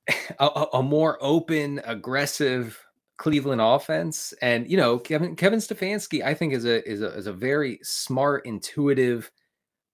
[0.39, 2.83] a, a- more open, aggressive
[3.19, 7.27] Cleveland offense, and you know Kevin Kevin Stefanski, I think is a is a is
[7.27, 9.31] a very smart, intuitive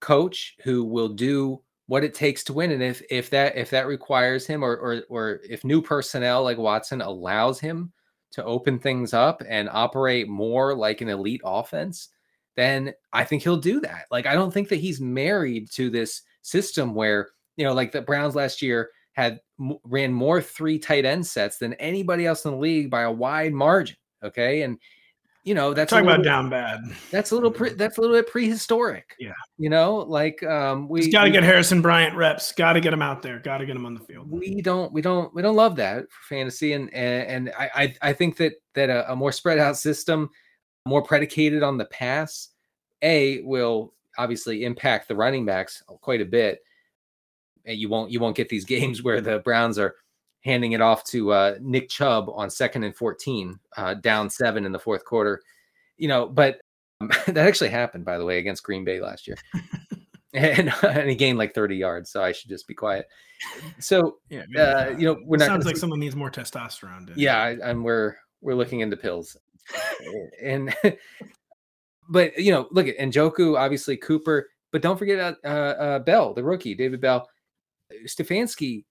[0.01, 2.73] coach who will do what it takes to win.
[2.73, 6.59] And if if that if that requires him, or or or if new personnel like
[6.59, 7.93] Watson allows him
[8.33, 12.09] to open things up and operate more like an elite offense,
[12.57, 14.07] then I think he'll do that.
[14.11, 18.03] Like I don't think that he's married to this system where you know, like the
[18.03, 19.41] Browns last year had
[19.85, 23.53] ran more three tight end sets than anybody else in the league by a wide
[23.53, 23.97] margin.
[24.25, 24.79] Okay, and
[25.45, 26.81] you know that's a Talk about little- down bad.
[27.11, 29.15] That's a little pre- that's a little bit prehistoric.
[29.19, 29.33] Yeah.
[29.59, 32.53] you know, like um, we got to get Harrison Bryant reps.
[32.53, 33.39] Got to get him out there.
[33.41, 34.31] Got to get him on the field.
[34.31, 37.95] we don't we don't we don't love that for fantasy and and, and I, I
[38.11, 40.31] I think that that a, a more spread out system
[40.87, 42.49] more predicated on the pass
[43.03, 46.61] a will obviously impact the running backs quite a bit
[47.65, 49.97] and you won't you won't get these games where the Browns are
[50.41, 54.73] handing it off to uh, Nick Chubb on second and 14 uh, down seven in
[54.73, 55.41] the fourth quarter
[55.97, 56.61] you know but
[57.27, 59.37] that actually happened, by the way, against Green Bay last year.
[60.35, 63.07] and, and he gained like 30 yards, so I should just be quiet.
[63.79, 67.13] So, Yeah, uh, you know, we're not sounds like someone needs more testosterone.
[67.17, 69.37] Yeah, I, I'm we're we're looking into pills,
[70.43, 70.75] and
[72.11, 76.35] but you know, look at Njoku, obviously Cooper, but don't forget uh, uh, uh, Bell,
[76.35, 77.29] the rookie, David Bell,
[78.07, 78.85] Stefanski.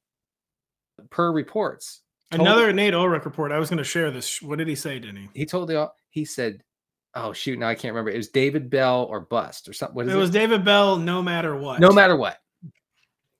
[1.09, 3.51] Per reports, told- Another Nate Ulrich report.
[3.51, 4.39] I was going to share this.
[4.39, 5.29] What did he say, Denny?
[5.33, 6.61] he told the he said,
[7.15, 8.11] "Oh shoot, now I can't remember.
[8.11, 9.95] It was David Bell or bust or something.
[9.95, 10.19] What is It it?
[10.19, 10.97] was David Bell.
[10.97, 11.79] No matter what.
[11.79, 12.37] no matter what,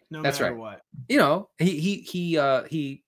[0.10, 0.60] No that's matter right.
[0.60, 0.82] what.
[1.08, 3.04] you know, he he he uh he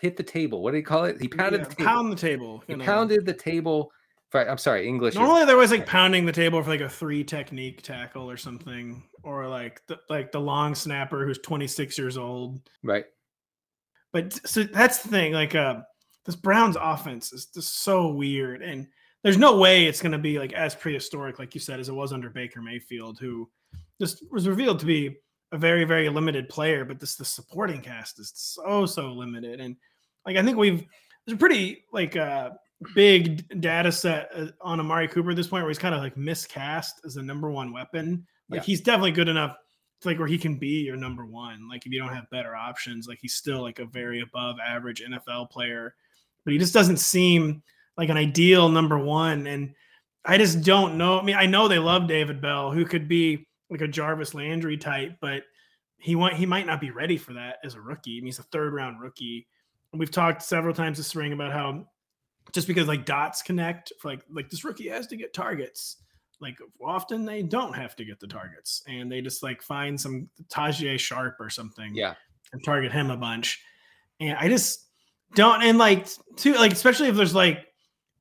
[0.00, 0.62] hit the table.
[0.62, 1.20] What do you call it?
[1.20, 1.86] He pounded Yeah, the table.
[1.90, 2.64] pound the table.
[2.66, 2.84] he know.
[2.84, 3.90] pounded the table.
[4.30, 5.14] For, I'm sorry, English.
[5.14, 8.36] is- Normally, there was like pounding the table for like a three technique tackle or
[8.36, 12.60] something, or like the, like the long snapper who's 26 years old.
[12.82, 13.04] right.
[14.12, 15.32] But so that's the thing.
[15.32, 15.80] Like, uh,
[16.24, 18.86] this Browns offense is just so weird, and
[19.22, 21.94] there's no way it's going to be like as prehistoric, like you said, as it
[21.94, 23.48] was under Baker Mayfield, who
[24.00, 25.16] just was revealed to be
[25.52, 26.84] a very, very limited player.
[26.84, 29.76] But this the supporting cast is so so limited, and
[30.26, 30.84] like I think we've
[31.26, 32.50] there's a pretty like uh
[32.94, 36.16] big data set uh, on Amari Cooper at this point where he's kind of like
[36.16, 38.24] miscast as the number one weapon.
[38.48, 38.64] Like Yeah.
[38.66, 39.56] he's definitely good enough
[40.00, 41.68] to like where he can be your number one.
[41.68, 45.02] Like if you don't have better options, like he's still like a very above average
[45.02, 45.96] NFL player,
[46.44, 47.64] but he just doesn't seem
[47.96, 49.48] like an ideal number one.
[49.48, 49.74] And
[50.24, 51.18] I just don't know.
[51.18, 54.76] I mean, I know they love David Bell, who could be like a Jarvis Landry
[54.76, 55.42] type, but
[55.98, 58.12] he want he might not be ready for that as a rookie.
[58.18, 59.46] I mean, he's a third round rookie.
[59.92, 61.86] And we've talked several times this spring about how
[62.52, 65.96] just because like dots connect like like this rookie has to get targets
[66.40, 70.28] like often they don't have to get the targets and they just like find some
[70.48, 72.14] Tajae Sharpe or something Yeah.
[72.52, 73.60] and target him a bunch.
[74.20, 74.86] And I just
[75.34, 77.66] don't and like too like especially if there's like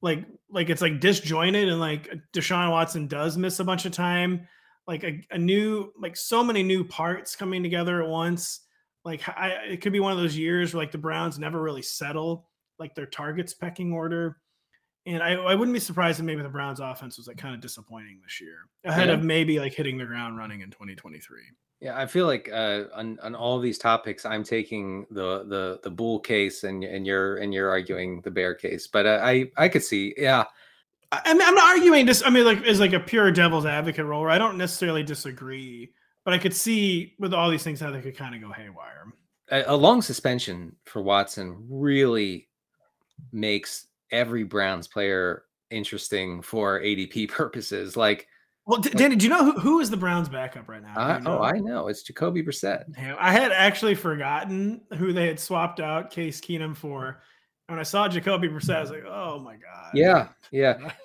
[0.01, 4.47] like like it's like disjointed and like Deshaun Watson does miss a bunch of time,
[4.87, 8.61] like a, a new like so many new parts coming together at once.
[9.03, 11.81] Like I, it could be one of those years where like the Browns never really
[11.81, 14.37] settle like their targets pecking order.
[15.05, 17.61] And I, I wouldn't be surprised if maybe the Browns offense was like kind of
[17.61, 19.13] disappointing this year, ahead Yeah.
[19.13, 21.39] of maybe like hitting the ground running in 2023.
[21.79, 25.91] Yeah, I feel like uh, on on all these topics, I'm taking the the the
[25.91, 28.87] bull case, and and you're and you're arguing the bear case.
[28.87, 30.45] But uh, I I could see, yeah,
[31.11, 32.21] I mean, I'm not arguing this.
[32.25, 35.91] I mean, like, as like a pure devil's advocate role, where I don't necessarily disagree,
[36.25, 39.13] but I could see with all these things how they could kind of go haywire.
[39.49, 42.49] a, a long suspension for Watson really
[43.31, 47.95] makes every Browns player interesting for ADP purposes.
[47.95, 48.27] Like,
[48.65, 50.93] Well, D- Danny, do you know who, who is the Browns' backup right now?
[50.95, 52.83] I, oh, I know it's Jacoby Brissett.
[52.93, 57.21] Damn, I had actually forgotten who they had swapped out Case Keenum for.
[57.67, 60.91] And when I saw Jacoby Brissett, I was like, "Oh my god!" Yeah, yeah.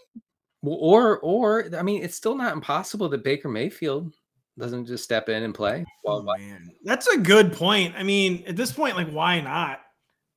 [0.65, 4.15] Or or I mean, it's still not impossible that Baker Mayfield
[4.57, 5.85] doesn't just step in and play.
[6.07, 7.95] Oh Well, man, that's a good point.
[7.97, 9.81] I mean, at this point, like, why not?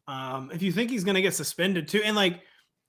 [0.08, 2.42] Um, if you think he's gonna get suspended too, and like,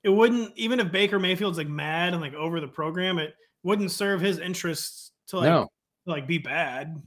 [0.03, 3.90] it wouldn't even if Baker Mayfield's like mad and like over the program, it wouldn't
[3.90, 5.64] serve his interests to like no,
[6.07, 7.03] to, like be bad.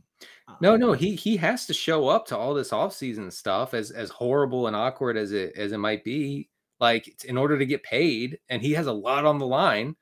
[0.60, 0.94] No, Um, no.
[0.94, 4.76] He he has to show up to all this offseason stuff as as horrible and
[4.76, 6.50] awkward as it as it might be.
[6.80, 9.96] Like in order to get paid, and he has a lot on the line.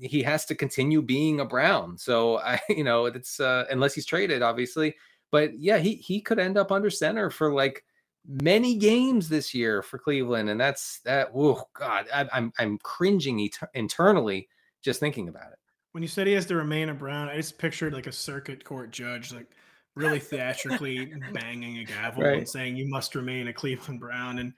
[0.00, 1.96] He has to continue being a Brown.
[1.98, 4.94] So I, you know, it's uh, unless he's traded, obviously.
[5.30, 7.84] But yeah, he he could end up under center for like
[8.26, 11.30] many games this year for Cleveland, and that's that.
[11.34, 14.48] Oh God, I, I'm I'm cringing et- internally
[14.82, 15.58] just thinking about it.
[15.96, 18.62] When you said he has to remain a Brown, I just pictured like a circuit
[18.62, 19.46] court judge, like
[19.94, 24.52] really theatrically banging a gavel and saying, "You must remain a Cleveland Brown." And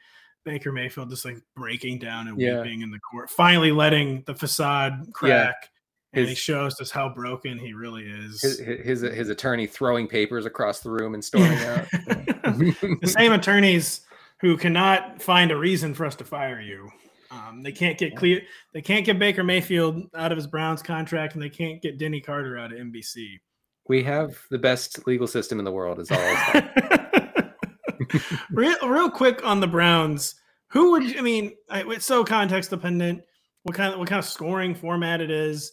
[0.44, 2.60] Baker Mayfield just like breaking down and Yeah.
[2.60, 5.54] weeping in the court, finally letting the facade crack.
[6.12, 8.42] And he shows us how broken he really is.
[8.42, 11.86] His, his uh, his attorny throwing papers across the room and storming out.
[11.92, 14.00] the same attorneys
[14.40, 16.90] who cannot find a reason for us to fire you.
[17.30, 18.40] Um, they can't get clear.
[18.72, 22.20] They can't get Baker Mayfield out of his Browns contract, and they can't get Denny
[22.20, 23.38] Carter out of NBC.
[23.88, 25.98] we have the best legal system in the world.
[26.00, 26.18] Is all.
[28.50, 30.34] Real, real quick on the Browns.
[30.70, 31.52] Who would you, I mean?
[31.68, 33.22] I- It's so context dependent.
[33.64, 35.72] What kind of what kind of scoring format it is,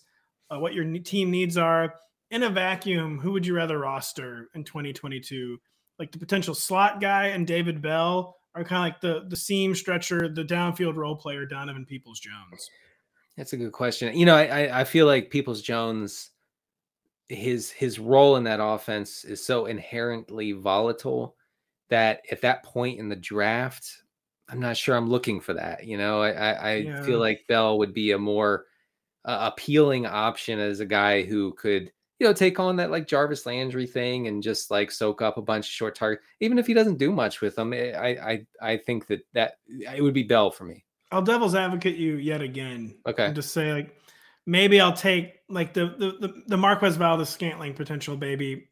[0.49, 1.95] uh, what your team needs are.
[2.31, 5.57] In a vacuum, who would you rather roster in 2022?
[5.99, 9.75] Like the potential slot guy and David Bell, or kind of like the the seam
[9.75, 12.71] stretcher, the downfield role player Donovan Peoples Jones.
[13.37, 14.17] That's a good question.
[14.17, 16.31] You know, I I, I feel like Peoples Jones,
[17.29, 21.37] his his role in that offense is so inherently volatile
[21.89, 24.03] that at that point in the draft,
[24.49, 25.85] I'm not sure I'm looking for that.
[25.85, 27.01] You know, I I, I Yeah.
[27.01, 28.65] feel like Bell would be a more
[29.25, 33.45] uh, appealing option as a guy who could you know take on that like Jarvis
[33.45, 36.25] Landry thing and just like soak up a bunch of short targets.
[36.39, 39.57] Even if he doesn't do much with them, eh, I I I think that that
[39.67, 40.83] it would be Bell for me.
[41.11, 42.95] I'll devil's advocate you yet again.
[43.05, 43.25] Okay.
[43.25, 43.95] And just say like
[44.45, 48.67] maybe I'll take like the the the, the Marquez Valdes Scantling potential baby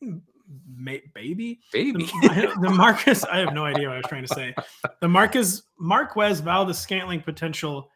[0.76, 2.06] ma- baby Baby.
[2.22, 4.56] the, the Marcus I have no idea what I was trying to say.
[5.02, 7.90] The Marcus Marquez Valdes Scantling potential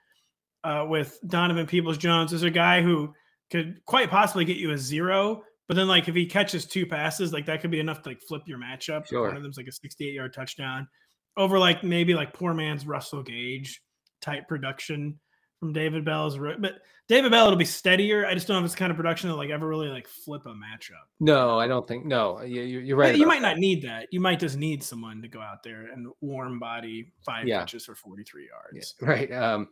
[0.64, 3.14] uh, with Donovan Peoples Jones is a guy who
[3.52, 5.44] could quite possibly get you a zero.
[5.68, 8.22] But then, like, if he catches two passes, like that could be enough to like
[8.22, 9.06] flip your matchup.
[9.08, 9.28] Sure.
[9.28, 10.88] One of them's like a 68 yard touchdown
[11.36, 13.82] over like maybe like poor man's Russell Gage
[14.22, 15.20] type production
[15.60, 16.38] from David Bell's.
[16.38, 16.76] But
[17.10, 18.26] David Bell, it'll be steadier.
[18.26, 20.46] I just don't know if it's kind of production that like ever really like flip
[20.46, 21.04] a matchup.
[21.20, 22.06] No, I don't think.
[22.06, 23.16] No, you, you- you're right.
[23.18, 24.08] you might not need that.
[24.12, 27.60] You might just need someone to go out there and warm body five Yeah.
[27.60, 28.96] catches for 43 yards.
[29.02, 29.32] Yeah, right.
[29.34, 29.68] Um,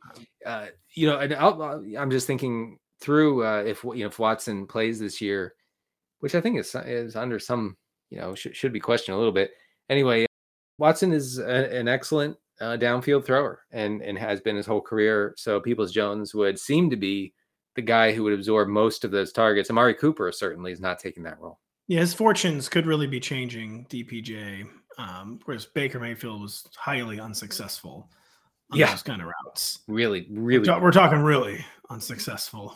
[0.46, 4.66] uh, you know, and I'll- I'm just thinking through uh, if you know if Watson
[4.68, 5.54] plays this year,
[6.20, 7.76] which I think is is under some
[8.10, 9.52] you know should should be questioned a little bit.
[9.90, 10.26] Anyway,
[10.78, 15.34] Watson is a, an excellent uh, downfield thrower and and has been his whole career.
[15.38, 17.34] So Peoples Jones would seem to be
[17.76, 19.70] the guy who would absorb most of those targets.
[19.70, 21.60] Amari Cooper certainly is not taking that role.
[21.88, 24.66] Yeah, his fortunes could really be changing DPJ,
[24.98, 28.10] um, whereas Baker Mayfield was highly unsuccessful
[28.72, 28.90] on Yeah.
[28.90, 29.80] those kind of routes.
[29.88, 30.66] Really, We're, really.
[30.66, 32.76] ta- we're talking really unsuccessful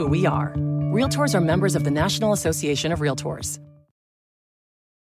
[0.00, 0.54] who we are.
[0.94, 3.58] Realtors are members of the National Association of Realtors.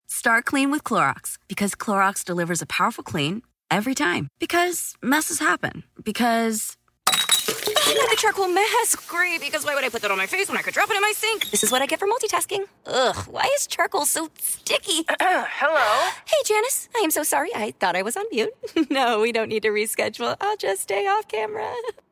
[0.08, 4.28] Start clean with Clorox because Clorox delivers a powerful clean every time.
[4.40, 5.84] Because messes happen.
[6.04, 6.78] Because.
[7.08, 9.08] I the charcoal mask.
[9.08, 10.96] Great, because why would I put that on my face when I could drop it
[10.96, 11.52] in my sink?
[11.52, 12.64] This is what I get for multitasking.
[12.88, 15.06] Ugh, why is charcoal so sticky?
[15.22, 16.12] Hello?
[16.26, 16.90] Hey, Janice.
[16.96, 17.52] I am so sorry.
[17.54, 18.54] I thought I was on mute.
[18.90, 20.36] no, we don't need to reschedule.
[20.42, 21.72] I'll just stay off camera.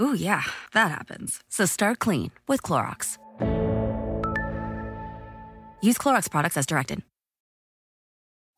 [0.00, 1.40] Ooh, yeah, that happens.
[1.50, 3.18] So start clean with Clorox.
[5.82, 7.02] Use Clorox products as directed.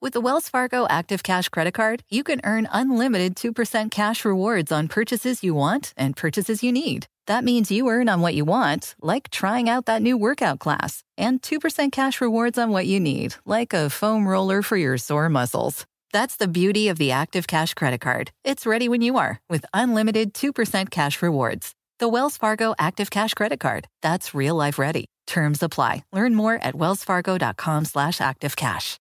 [0.00, 4.72] With the Wells Fargo Active Cash Credit Card, you can earn unlimited 2% cash rewards
[4.72, 7.06] on purchases you want and purchases you need.
[7.28, 11.04] That means you earn on what you want, like trying out that new workout class,
[11.16, 15.28] and 2% cash rewards on what you need, like a foam roller for your sore
[15.28, 15.86] muscles.
[16.12, 18.32] That's the beauty of the Active Cash Credit Card.
[18.44, 21.72] It's ready when you are with unlimited 2% cash rewards.
[22.00, 23.88] The Wells Fargo Active Cash Credit Card.
[24.02, 25.06] That's real life ready.
[25.26, 26.04] Terms apply.
[26.12, 28.98] Learn more at wellsfargo.com slash activecash.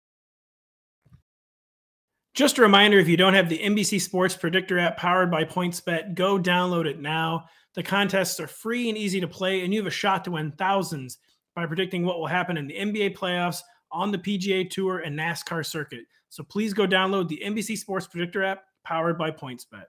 [2.33, 6.15] Just a reminder if you don't have the NBC Sports Predictor app powered by PointsBet,
[6.15, 7.43] go download it now.
[7.75, 10.53] The contests are free and easy to play, and you have a shot to win
[10.53, 11.17] thousands
[11.57, 13.59] by predicting what will happen in the NBA playoffs,
[13.91, 16.05] on the PGA Tour, and NASCAR circuit.
[16.31, 19.83] So please go download the NBC Sports Predictor app powered by PointsBet.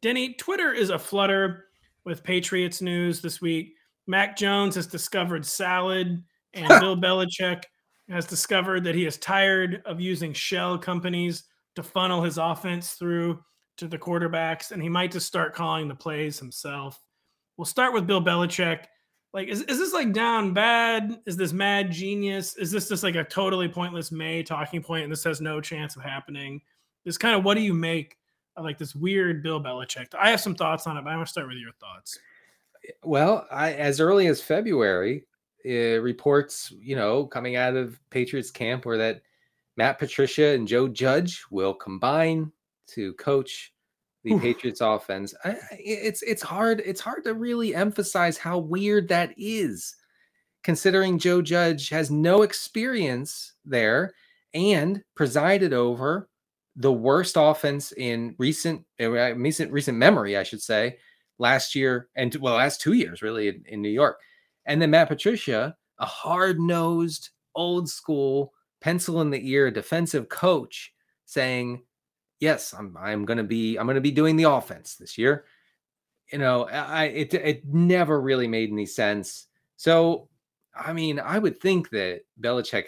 [0.00, 1.66] Denny, Twitter is a flutter
[2.06, 3.74] with Patriots news this week.
[4.06, 7.64] Mac Jones has discovered salad, and Bill Belichick
[8.08, 11.44] has discovered that he is tired of using shell companies
[11.76, 13.38] to funnel his offense through
[13.76, 16.98] to the quarterbacks, and he might just start calling the plays himself.
[17.58, 18.84] We'll start with Bill Belichick.
[19.34, 21.20] Like, is, is this like down bad?
[21.26, 22.56] Is this mad genius?
[22.56, 25.96] Is this just like a totally pointless May talking point and this has no chance
[25.96, 26.62] of happening?
[27.04, 28.16] This kind of what do you make
[28.56, 30.14] of like this weird Bill Belichick?
[30.18, 32.18] I have some thoughts on it, but I'm gonna start with your thoughts.
[33.02, 35.24] Well, I, as early as February,
[35.66, 39.22] uh, reports, you know, coming out of Patriots camp were that
[39.76, 42.50] Matt Patricia and Joe Judge will combine
[42.88, 43.74] to coach
[44.24, 44.42] the Oof.
[44.42, 45.34] Patriots offense.
[45.44, 49.94] I, it's it's hard it's hard to really emphasize how weird that is,
[50.64, 54.12] considering Joe Judge has no experience there
[54.54, 56.28] and presided over
[56.76, 60.98] the worst offense in recent uh, recent recent memory, I should say,
[61.38, 64.18] last year and well, last two years really in, in New York.
[64.66, 70.92] And then Matt Patricia, a hard nosed, old school, pencil in the ear defensive coach,
[71.24, 71.82] saying,
[72.40, 75.44] "Yes, I'm I'm to be I'm to be doing the offense this year."
[76.32, 79.46] You know, I it it never really made any sense.
[79.76, 80.28] So,
[80.74, 82.84] I mean, I would think that Belichick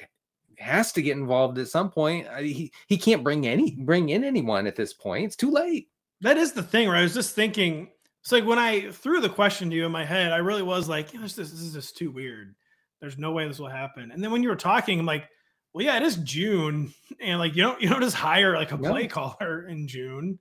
[0.59, 2.27] has to get involved at some point.
[2.29, 5.25] I- He he can't bring any bring in anyone at this point.
[5.25, 5.89] It's too late.
[6.21, 7.01] That is the thing, right?
[7.01, 7.91] I was just thinking
[8.23, 10.87] It's like when I threw the question to you in my head, I really was
[10.91, 12.55] like, this, this is just too weird.
[13.01, 14.11] There's no way this will happen.
[14.13, 15.31] And then when you were talking, I'm like,
[15.73, 18.79] well, yeah, it is June, and like you don't you don't just hire like a
[18.79, 20.39] play caller in June.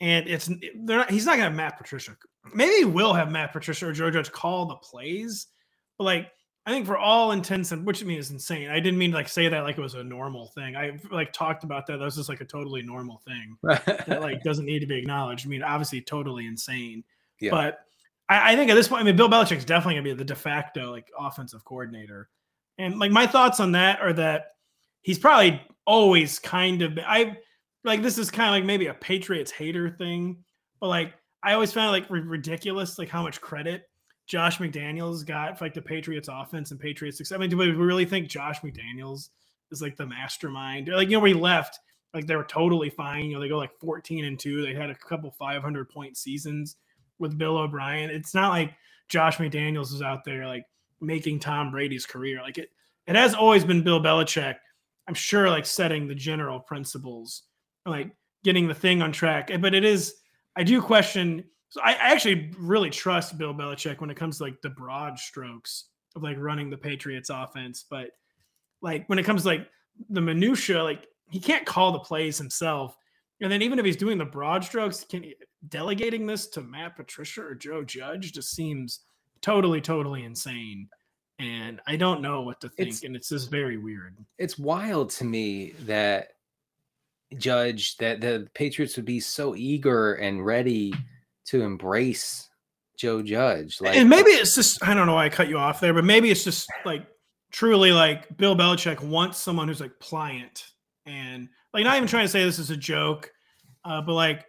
[0.00, 1.10] And it's they're not.
[1.10, 2.16] He's not gonna have Matt Patricia.
[2.54, 5.48] Maybe he will have Matt Patricia or Joe Judge call the plays,
[5.98, 6.30] but like
[6.68, 8.68] I think for all intents and which I mean is insane.
[8.68, 10.76] I didn't mean to like say that like it was a normal thing.
[10.76, 11.98] I like talked about that.
[11.98, 15.46] That was just like a totally normal thing that like doesn't need to be acknowledged.
[15.46, 17.04] I mean, obviously, totally insane.
[17.40, 17.52] Yeah.
[17.52, 17.80] But
[18.28, 20.34] I, I think at this point, I mean, Bill Belichick's definitely gonna be the de
[20.34, 22.28] facto like offensive coordinator.
[22.78, 24.52] And like my thoughts on that are that
[25.02, 27.36] he's probably always kind of I
[27.84, 30.44] like this is kind of like maybe a Patriots hater thing,
[30.80, 33.88] but like I always found it like ridiculous like how much credit
[34.28, 37.34] Josh McDaniels got for like the Patriots offense and Patriots success.
[37.34, 39.30] I mean, do we really think Josh McDaniels
[39.72, 40.88] is like the mastermind?
[40.88, 41.78] Like, you know, we left,
[42.12, 43.24] like they were totally fine.
[43.24, 44.62] You know, they go like 14 and 2.
[44.62, 46.76] They had a couple 500 point seasons
[47.18, 48.10] with Bill O'Brien.
[48.10, 48.74] It's not like
[49.08, 50.64] Josh McDaniels is out there like
[51.00, 52.40] making Tom Brady's career.
[52.42, 52.70] Like it,
[53.06, 54.56] it has always been Bill Belichick.
[55.06, 57.44] I'm sure like setting the general principles,
[57.86, 58.10] like
[58.44, 59.50] getting the thing on track.
[59.50, 60.14] Eh, but it is,
[60.56, 61.44] I do question.
[61.70, 65.18] So I, I actually really trust Bill Belichick when it comes to like the broad
[65.18, 67.84] strokes of like running the Patriots offense.
[67.88, 68.10] But
[68.82, 69.68] like when it comes to like
[70.10, 72.96] the minutia, like he can't call the plays himself.
[73.40, 75.36] And then even if he's doing the broad strokes, can he,
[75.68, 79.00] delegating this to Matt Patricia or Joe Judge just seems
[79.42, 80.88] totally, totally insane.
[81.38, 82.88] And I don't know what to think.
[82.88, 84.16] It's- and it's just very weird.
[84.38, 86.28] it's wild to me that
[87.36, 90.94] Judge that the Patriots would be so eager and ready
[91.46, 92.48] to embrace
[92.96, 93.80] Joe Judge.
[93.80, 96.04] Like and maybe it's just I don't know why I cut you off there, but
[96.04, 97.06] maybe it's just like
[97.52, 100.64] truly like Bill Belichick wants someone who's like pliant
[101.04, 103.30] and like not even trying to say this is a joke,
[103.84, 104.46] uh, but like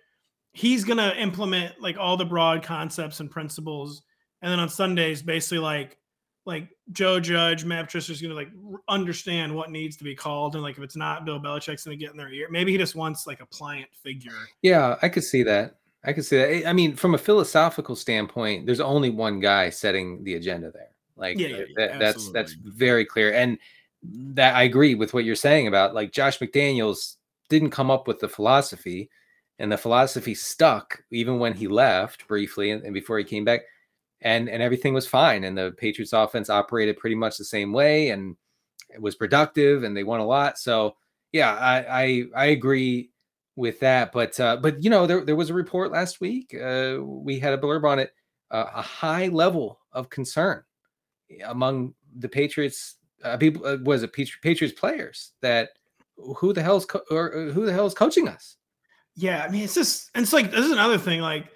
[0.54, 4.04] he's gonna implement like all the broad concepts and principles,
[4.42, 5.98] and then on Sundays basically like
[6.46, 8.50] like Joe Judge, Matt Patricia's gonna like
[8.88, 12.12] understand what needs to be called, and like if it's not, Bill Belichick's gonna get
[12.12, 12.48] in their ear.
[12.50, 14.32] Maybe he just wants like a pliant figure.
[14.62, 15.76] Yeah, I could see that.
[16.04, 16.50] I could see that.
[16.68, 20.90] I- I mean, from a philosophical standpoint, there's only one guy setting the agenda there.
[21.18, 23.34] Like Yeah, yeah, uh, yeah, that's that's very clear.
[23.34, 23.60] And
[24.02, 27.18] that I agree with what you're saying about like Josh McDaniels
[27.50, 29.10] didn't come up with the philosophy,
[29.60, 33.62] and the philosophy stuck even when he left briefly and, and before he came back,
[34.22, 35.44] and and everything was fine.
[35.44, 38.36] And the Patriots offense operated pretty much the same way, and
[38.90, 40.58] it was productive, and they won a lot.
[40.58, 40.96] So
[41.32, 43.12] yeah, I I, I agree
[43.56, 44.12] with that.
[44.12, 46.54] But uh, but you know, there there was a report last week.
[46.54, 48.14] Uh, we had a blurb on it.
[48.52, 50.64] Uh, a high level of concern
[51.46, 53.66] among the Patriots uh, people.
[53.66, 55.70] Uh, was it Patri- Patriots players that
[56.38, 58.58] who the hell's co- or uh, who the hell is coaching us?
[59.16, 61.20] Yeah, I mean, it's just, it's like, this is another thing.
[61.20, 61.48] Like,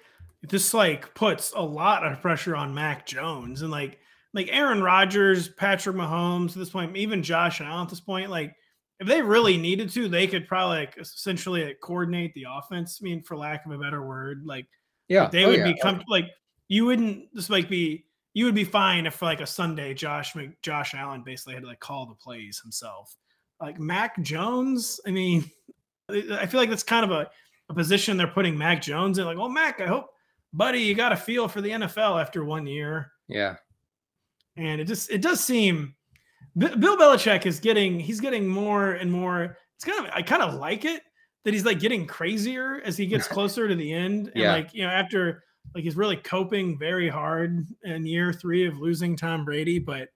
[0.48, 3.98] this like puts a lot of pressure on Mac Jones and like,
[4.32, 8.30] like Aaron Rodgers, Patrick Mahomes at this point, even Josh Allen at this point.
[8.30, 8.54] Like,
[9.00, 13.00] if they really needed to, they could probably like essentially like, coordinate the offense.
[13.00, 14.66] I mean, for lack of a better word, like
[15.08, 15.72] Yeah, they oh, would yeah.
[15.72, 16.12] be comfortable.
[16.12, 16.30] Like,
[16.68, 20.34] you wouldn't just like be, you would be fine if for like a Sunday, Josh
[20.34, 23.16] Mc- Josh Allen basically had to like call the plays himself.
[23.60, 25.50] Like Mac Jones, I mean,
[26.10, 27.30] I feel like that's kind of a,
[27.68, 29.24] a position they're putting Mac Jones in.
[29.24, 30.06] Like, well, Mac, I hope,
[30.54, 33.56] buddy, you got a feel for the NFL after one year, yeah.
[34.56, 35.94] and it just it does seem
[36.56, 39.58] B- Bill Belichick is getting he's getting more and more.
[39.76, 41.02] It's kind of I kind of like it
[41.44, 44.52] that he's like getting crazier as he gets closer to the end, and Yeah.
[44.52, 45.42] like you know after
[45.74, 50.08] like he's really coping very hard in year three of losing Tom Brady, but.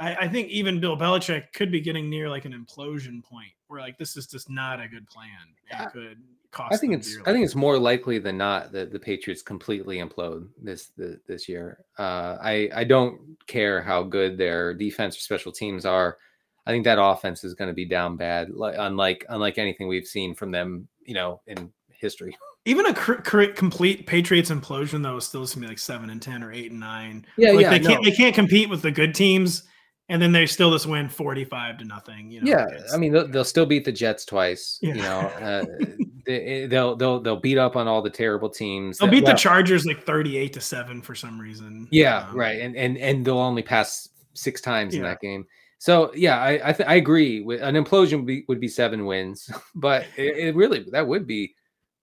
[0.00, 3.80] I, I think even Bill Belichick could be getting near like an implosion point where
[3.80, 5.28] like this is just not a good plan.
[5.64, 5.86] It Yeah.
[5.86, 6.18] could
[6.50, 6.74] cost.
[6.74, 10.48] I think it's I think it's more likely than not that the Patriots completely implode
[10.62, 11.84] this this, this year.
[11.98, 16.18] Uh, I I don't care how good their defense or special teams are.
[16.66, 20.06] I think that offense is going to be down bad, like unlike unlike anything we've
[20.06, 22.36] seen from them, you know, in history.
[22.64, 26.10] even a cr- cr- complete Patriots implosion though is still going to be like seven
[26.10, 27.24] and ten or eight and nine.
[27.36, 28.10] Yeah, like yeah, They can't no.
[28.10, 29.62] they can't compete with the good teams,
[30.08, 32.30] and then they still just win forty five to nothing.
[32.30, 34.78] You know, yeah, it's- I mean they'll, they'll still beat the Jets twice.
[34.82, 34.94] Yeah.
[34.94, 35.64] You know, uh,
[36.26, 38.98] they, they'll they'll they'll beat up on all the terrible teams.
[38.98, 41.88] they'll that- beat well, the Chargers like thirty eight to seven for some reason.
[41.90, 45.46] Yeah, Um, right, and and and they'll only pass six times in that game.
[45.80, 47.40] So yeah, I I, th- I agree.
[47.40, 51.26] With an implosion would be, would be seven wins, but it, it really that would
[51.26, 51.54] be,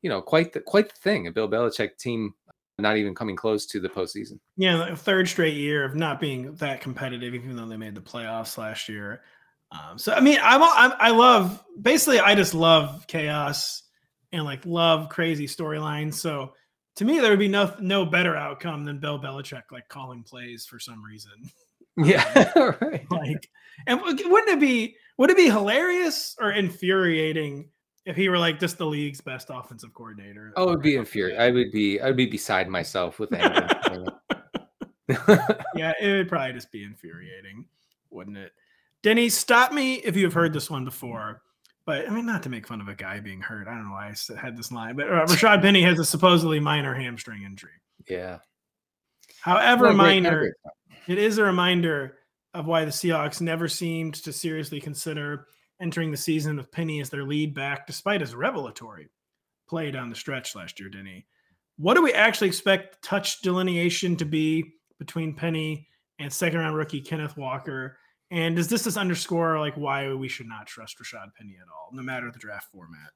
[0.02, 1.28] you know, quite the quite the thing.
[1.28, 2.34] A Bill Belichick team
[2.78, 4.40] not even coming close to the postseason.
[4.58, 7.96] Yeah, like a third straight year of not being that competitive, even though they made
[7.96, 9.22] the playoffs last year.
[9.72, 13.84] Um, so I mean, I'm, I'm I love basically I just love chaos
[14.32, 16.16] and like love crazy storylines.
[16.16, 16.54] So
[16.98, 20.66] to me, there would be no no better outcome than Bill Belichick like calling plays
[20.66, 21.32] for some reason.
[21.98, 22.52] Yeah,
[22.82, 23.10] right.
[23.10, 23.50] like,
[23.88, 27.70] and wouldn't it be would it be hilarious or infuriating
[28.06, 30.54] if he were like just the league's best offensive coordinator?
[30.56, 31.42] Oh, it would be infuriating.
[31.42, 33.68] I would be I would be beside myself with anger.
[35.76, 37.66] yeah, it would probably just be infuriating,
[38.10, 38.52] wouldn't it?
[39.04, 41.42] Denny, stop me if you've heard this one before.
[41.86, 43.68] But I mean, not to make fun of a guy being hurt.
[43.68, 46.60] I don't know why I had this line, but uh, Rashad Penny has a supposedly
[46.60, 47.72] minor hamstring injury.
[48.10, 48.40] Yeah.
[49.42, 50.56] However, minor,
[51.08, 52.18] it is a reminder
[52.56, 55.46] of why the Seahawks never seemed to seriously consider
[55.82, 59.10] entering the season with Penny as their lead back, despite his revelatory
[59.68, 61.26] play down the stretch last year, Denny.
[61.78, 65.88] What do we actually expect touch delineation to be between Penny
[66.20, 67.98] and second round rookie Kenneth Walker?
[68.32, 71.90] And does this just underscore like why we should not trust Rashad Penny at all,
[71.92, 73.12] no matter the draft format?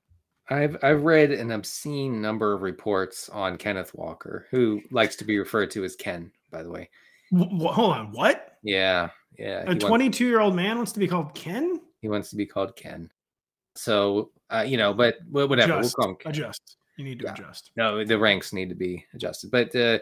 [0.49, 5.37] I've I've read an obscene number of reports on Kenneth Walker, who likes to be
[5.37, 6.89] referred to as Ken, by the way.
[7.31, 8.57] W- hold on, what?
[8.63, 9.63] Yeah, yeah.
[9.67, 11.79] A 22 year old man wants to be called Ken.
[12.01, 13.09] He wants to be called Ken.
[13.75, 15.73] So uh, you know, but whatever.
[15.73, 15.95] Adjust.
[15.97, 16.31] We'll call him Ken.
[16.31, 16.77] Adjust.
[16.97, 17.33] You need to Yeah.
[17.33, 17.71] adjust.
[17.75, 19.51] No, the ranks need to be adjusted.
[19.51, 19.99] But uh,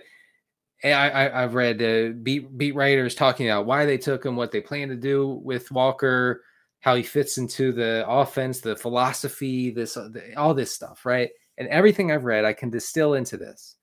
[0.83, 4.51] I, I, I've read uh, beat beat writers talking about why they took him, what
[4.51, 6.43] they plan to do with Walker,
[6.79, 11.29] how he fits into the offense, the philosophy, this uh, the, all this stuff, right?
[11.57, 13.75] And everything I've read, I can distill into this.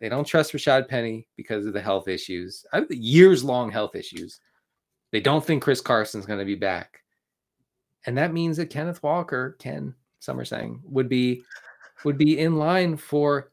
[0.00, 4.40] They don't trust Rashad Penny because of the health issues, years long health issues.
[5.10, 7.00] They don't think Chris Carson's going to be back,
[8.06, 11.42] and that means that Kenneth Walker, Ken, some are saying, would be
[12.04, 13.50] would be in line for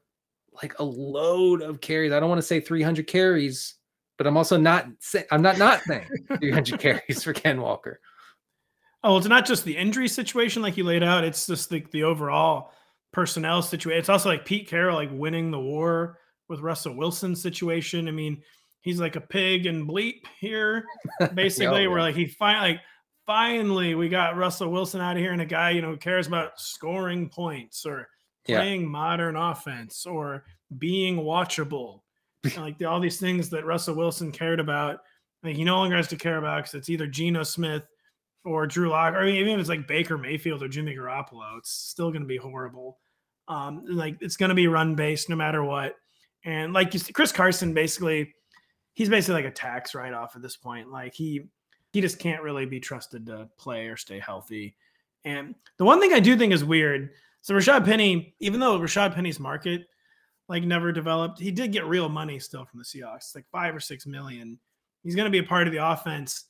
[0.62, 2.12] like a load of carries.
[2.12, 3.76] I don't want to say 300 carries,
[4.18, 6.08] but I'm also not say, I'm not not saying
[6.40, 8.00] 300 carries for Ken Walker.
[9.04, 11.26] Oh, well, it's not just the injury situation like you laid out.
[11.26, 12.72] It's just the, the overall
[13.12, 14.00] personnel situation.
[14.00, 18.08] It's also like Pete Carroll like winning the war with Russell Wilson situation.
[18.08, 18.42] I mean,
[18.82, 20.86] he's like a pig and bleep here,
[21.22, 22.04] oh, basically, Yeah, where yeah.
[22.06, 22.82] like he finally like
[23.26, 26.28] finally we got Russell Wilson out of here and a guy, you know, who cares
[26.28, 28.08] about scoring points or
[28.48, 28.60] Yeah.
[28.60, 30.46] playing modern offense or
[30.78, 32.02] being watchable.
[32.58, 35.00] Like the, all these things that Russell Wilson cared about,
[35.44, 37.84] like he no longer has to care about because it's either Geno Smith
[38.44, 42.12] or Drew Lock, or even if it's like Baker Mayfield or Jimmy Garoppolo, it's still
[42.12, 43.00] going to be horrible.
[43.48, 45.96] Um, like it's going to be run based no matter what.
[46.44, 48.34] And like you see, Chris Carson, basically,
[48.94, 50.92] he's basically like a tax write off at this point.
[50.92, 51.44] Like he
[51.94, 54.76] he just can't really be trusted to play or stay healthy.
[55.24, 57.12] And the one thing I do think is weird.
[57.42, 59.84] So Rashad Penny, even though Rashad Penny's market
[60.50, 63.80] like never developed, he did get real money still from the Seahawks, like five or
[63.80, 64.60] six million.
[65.04, 66.46] He's going to be a part of the offense.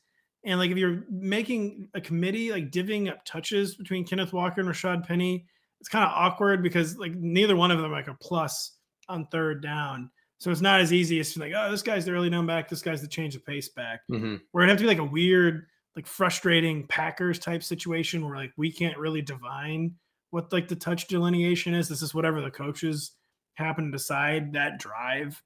[0.46, 4.70] And like if you're making a committee, like divvying up touches between Kenneth Walker and
[4.70, 5.46] Rashad Penny,
[5.80, 8.78] it's kind of awkward because like neither one of them like a plus
[9.10, 10.10] on third down.
[10.44, 12.82] So it's not as easy as like, oh, this guy's the early down back, this
[12.82, 14.02] guy's the change of pace back.
[14.12, 14.42] Mhm.
[14.52, 18.52] Where it'd have to be like a weird, like frustrating Packers type situation where like
[18.58, 19.96] we can't really divine
[20.32, 21.88] what like the touch delineation is.
[21.88, 23.12] This is whatever the coaches
[23.54, 25.42] happen to decide that drive.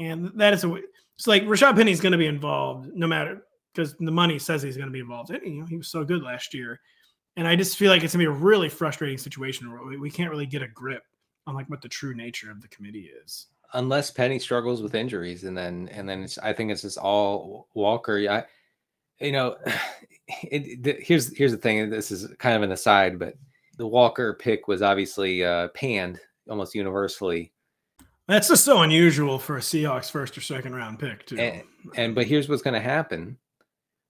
[0.00, 0.74] And that is a
[1.16, 4.76] it's like Rashad Penny's going to be involved no matter because the money says he's
[4.76, 5.30] going to be involved.
[5.30, 6.80] And, you know, he was so good last year.
[7.36, 9.98] And I just feel like it's going to be a really frustrating situation where we,
[9.98, 11.04] we can't really get a grip
[11.46, 13.46] on like what the true nature of the committee is.
[13.74, 17.68] Unless Penny struggles with injuries, and then and then it's I think it's just all
[17.74, 18.18] Walker.
[18.28, 18.44] I,
[19.24, 19.56] you know,
[20.42, 21.88] it, the, here's here's the thing.
[21.90, 23.34] This is kind of an aside, but
[23.78, 27.52] the Walker pick was obviously uh, panned almost universally.
[28.28, 31.38] That's just so unusual for a Seahawks first or second round pick, too.
[31.38, 31.62] And,
[31.96, 33.36] and but here's what's going to happen.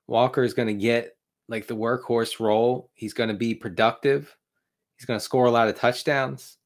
[0.07, 1.17] Walker is going to get
[1.49, 2.91] like the workhorse role.
[2.95, 4.37] He's going to be productive.
[4.97, 6.59] He's going to score a lot of touchdowns.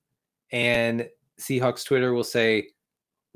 [0.51, 1.09] And
[1.41, 2.69] Seahawks Twitter will say,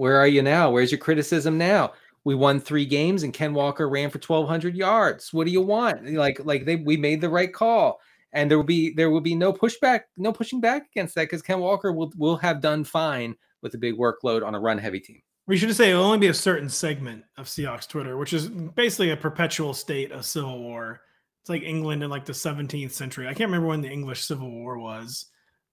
[0.01, 0.70] "Where are you now?
[0.70, 1.92] Where's your criticism now?
[2.24, 5.32] We won 3 games and Ken Walker ran for 1200 yards.
[5.32, 6.11] What do you want?
[6.12, 8.01] Like like they we made the right call."
[8.32, 11.42] And there will be there will be no pushback, no pushing back against that because
[11.42, 15.01] Ken Walker will will have done fine with a big workload on a run heavy
[15.01, 15.20] team.
[15.46, 19.11] We should say it'll only be a certain segment of Seahawks Twitter, which is basically
[19.11, 21.01] a perpetual state of civil war.
[21.42, 23.26] It's like England in like the 17th century.
[23.26, 25.26] I can't remember when the English Civil War was,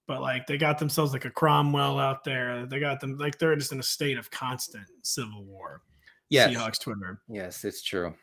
[0.08, 2.66] but like they got themselves like a Cromwell out there.
[2.66, 5.82] They got them like they're just in a state of constant civil war.
[6.30, 6.54] Yes.
[6.54, 8.14] Seahawks Twitter, Yes, it's true.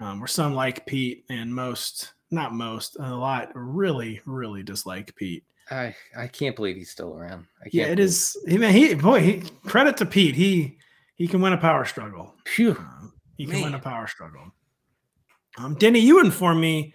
[0.00, 5.44] um, where some like Pete and most, not most, a lot really, really dislike Pete.
[5.70, 7.46] I I can't believe he's still around.
[7.60, 8.36] I can't Yeah, it is.
[8.48, 10.34] He, man, he boy, he credit to Pete.
[10.34, 10.78] He
[11.14, 12.34] he can win a power struggle.
[12.46, 12.72] Phew.
[12.78, 14.52] Um, he can win a power struggle.
[15.58, 16.94] Um, Denny, you informed me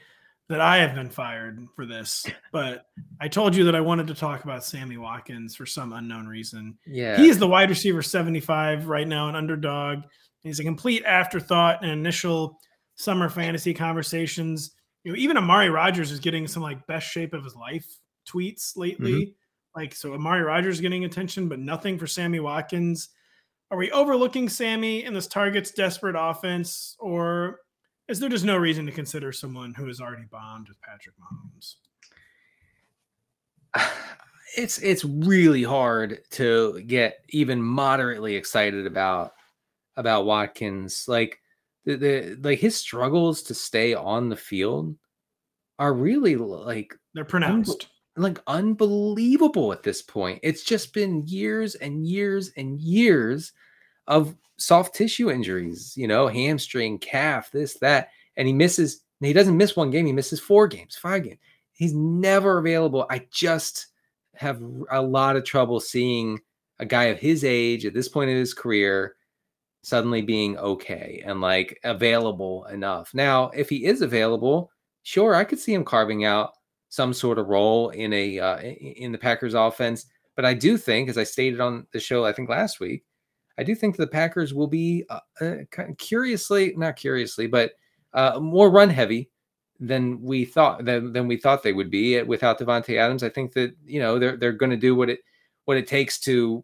[0.50, 2.86] that I have been fired for this, but
[3.20, 6.78] I told you that I wanted to talk about Sammy Watkins for some unknown reason.
[6.86, 7.18] Yeah.
[7.18, 10.04] He's the wide receiver 75 right now, an underdog.
[10.42, 12.60] He's a complete afterthought in initial
[12.96, 14.72] summer fantasy conversations.
[15.04, 17.86] You know, even Amari Rodgers is getting some like best shape of his life
[18.28, 19.12] tweets lately.
[19.12, 19.32] Mm-hmm.
[19.76, 23.10] Like, so Amari Rodgers getting attention, but nothing for Sammy Watkins.
[23.70, 27.60] Are we overlooking Sammy in this target's desperate offense, or
[28.08, 31.76] is there just no reason to consider someone who has already bombed with Patrick Mahomes?
[34.56, 39.34] It's it's really hard to get even moderately excited about
[39.98, 41.06] about Watkins.
[41.08, 41.40] Like
[41.86, 44.96] the, the like his struggles to stay on the field
[45.78, 47.90] are really like They're pronounced.
[48.16, 50.40] like unbelievable at this point.
[50.42, 53.52] It's just been years and years and years
[54.08, 58.10] of soft tissue injuries, you know, hamstring, calf, this, that.
[58.36, 61.40] And he misses, he doesn't miss one game, he misses four games, five games.
[61.74, 63.06] He's never available.
[63.10, 63.88] I just
[64.36, 66.40] have a lot of trouble seeing
[66.80, 69.16] a guy of his age at this point in his career
[69.84, 73.14] suddenly being okay and like available enough.
[73.14, 74.72] Now, if he is available,
[75.04, 76.54] sure, I could see him carving out
[76.90, 80.06] some sort of role in a uh, in the Packers offense.
[80.36, 83.04] But I do think, as I stated on the show, I think last week,
[83.58, 87.72] I do think the Packers will be uh, uh, kind of curiously, not curiously, but
[88.14, 89.30] uh, more run heavy
[89.80, 93.24] than we thought than, than we thought they would be without Davante Adams.
[93.24, 95.20] I think that you know they're they're going to do what it
[95.66, 96.64] what it takes to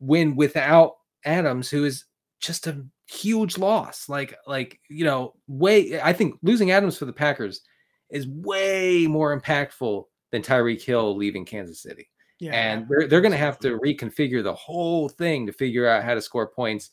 [0.00, 2.04] win without Adams, who is
[2.40, 4.08] just a huge loss.
[4.08, 7.62] Like like you know, way I think losing Adams for the Packers
[8.10, 12.08] is way more impactful than Tyreek Hill leaving Kansas City.
[12.40, 12.52] Yeah.
[12.52, 16.14] And they're they're going to have to reconfigure the whole thing to figure out how
[16.14, 16.90] to score points.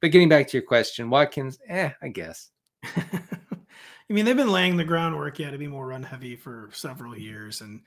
[0.00, 2.50] But getting back to your question, Watkins, eh, I guess.
[2.84, 7.16] I mean, they've been laying the groundwork, yeah, to be more run heavy for several
[7.16, 7.62] years.
[7.62, 7.80] And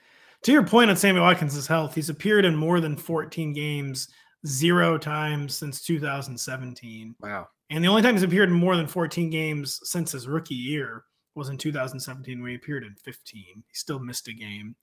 [0.44, 4.08] to your point on Sammy Watkins' health, he's appeared in more than 14 games
[4.46, 7.16] zero times since 2017.
[7.20, 7.48] Wow.
[7.70, 11.04] And the only time he's appeared in more than 14 games since his rookie year
[11.36, 13.44] was in 2017 when he appeared in 15.
[13.44, 14.76] He still missed a game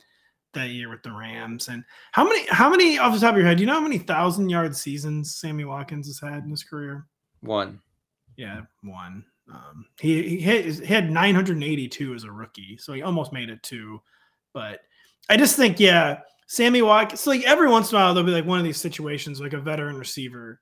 [0.55, 1.69] that year with the Rams.
[1.69, 3.81] And how many, how many off the top of your head, do you know how
[3.81, 7.07] many thousand yard seasons Sammy Watkins has had in his career?
[7.41, 7.81] One.
[8.37, 9.25] Yeah, one.
[9.53, 13.63] Um, he, he, had, he had 982 as a rookie, so he almost made it
[13.63, 14.01] two.
[14.53, 14.81] But
[15.29, 17.21] I just think, yeah, Sammy Watkins.
[17.21, 19.53] So like every once in a while, there'll be like one of these situations, like
[19.53, 20.61] a veteran receiver,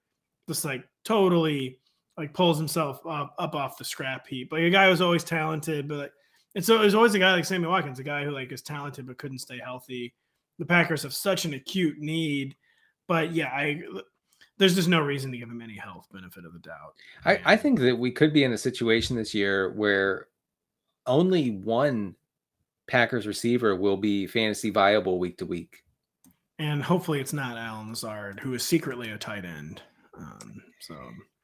[0.48, 1.78] just like totally
[2.16, 4.52] like pulls himself up, up off the scrap heap.
[4.52, 6.12] Like a guy who's always talented, but like,
[6.54, 9.06] and so there's always a guy like Sammy Watkins, a guy who like is talented
[9.06, 10.14] but couldn't stay healthy.
[10.58, 12.56] The Packers have such an acute need,
[13.08, 13.82] but yeah, I
[14.58, 16.94] there's just no reason to give him any health benefit of the doubt.
[17.24, 20.28] I, I think that we could be in a situation this year where
[21.06, 22.14] only one
[22.86, 25.82] Packers receiver will be fantasy viable week to week.
[26.58, 29.82] And hopefully it's not Allen Lazard, who is secretly a tight end.
[30.16, 30.94] Um, so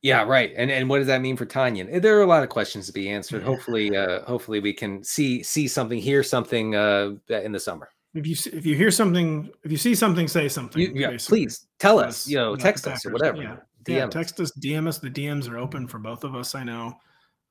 [0.02, 0.52] yeah, right.
[0.56, 2.00] And and what does that mean for Tanyan?
[2.00, 3.42] There are a lot of questions to be answered.
[3.42, 7.88] Hopefully, uh, hopefully we can see see something, hear something uh, in the summer.
[8.14, 10.80] If you if you hear something, if you see something, say something.
[10.80, 12.28] You, yeah, please tell us.
[12.28, 13.42] You know, text us or whatever.
[13.42, 14.98] Yeah, yeah text us, DM us.
[14.98, 16.54] The DMs are open for both of us.
[16.54, 16.94] I know.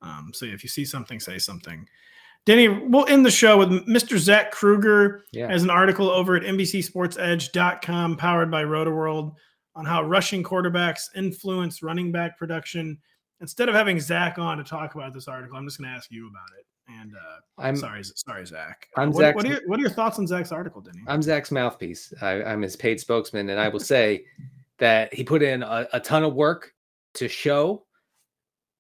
[0.02, 1.88] Um, so if you see something, say something.
[2.46, 4.18] Denny, we'll end the show with Mr.
[4.18, 5.48] Zach Krueger yeah.
[5.48, 9.36] as an article over at NBCSportsEdge.com, powered by RotoWorld,
[9.78, 12.98] on how rushing quarterbacks influence running back production.
[13.40, 16.12] Instead of having Zach on to talk about this article, I'm just going to ask
[16.12, 16.66] you about it.
[16.90, 18.88] And uh, I'm sorry, sorry, Zach.
[18.98, 21.04] I'm what, Zach's, what, are your, what are your thoughts on Zach's article, Denny?
[21.06, 22.12] I'm Zach's mouthpiece.
[22.22, 24.26] I, am his paid spokesman, and I will say
[24.80, 26.74] that he put in a, a ton of work
[27.16, 27.86] to show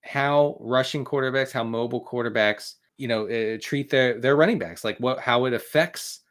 [0.02, 4.98] how rushing quarterbacks, how mobile quarterbacks, you know, uh, treat their their running backs, like
[5.00, 6.22] what how it affects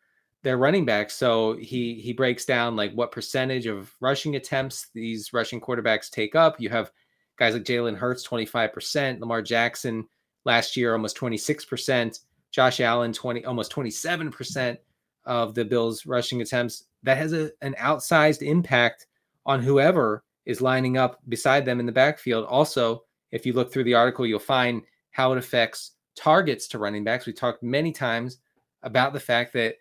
[0.46, 1.14] their running backs.
[1.14, 6.36] So he he breaks down like what percentage of rushing attempts these rushing quarterbacks take
[6.36, 6.60] up.
[6.60, 6.92] You have
[7.36, 10.06] guys like Jalen Hurts, 25%, Lamar Jackson
[10.44, 12.20] last year almost 26%,
[12.52, 14.78] Josh Allen 20 almost 27%
[15.24, 16.84] of the Bills rushing attempts.
[17.02, 19.08] That has a, an outsized impact
[19.46, 22.46] on whoever is lining up beside them in the backfield.
[22.46, 27.02] Also, if you look through the article, you'll find how it affects targets to running
[27.02, 27.26] backs.
[27.26, 28.38] We talked many times
[28.84, 29.74] about the fact that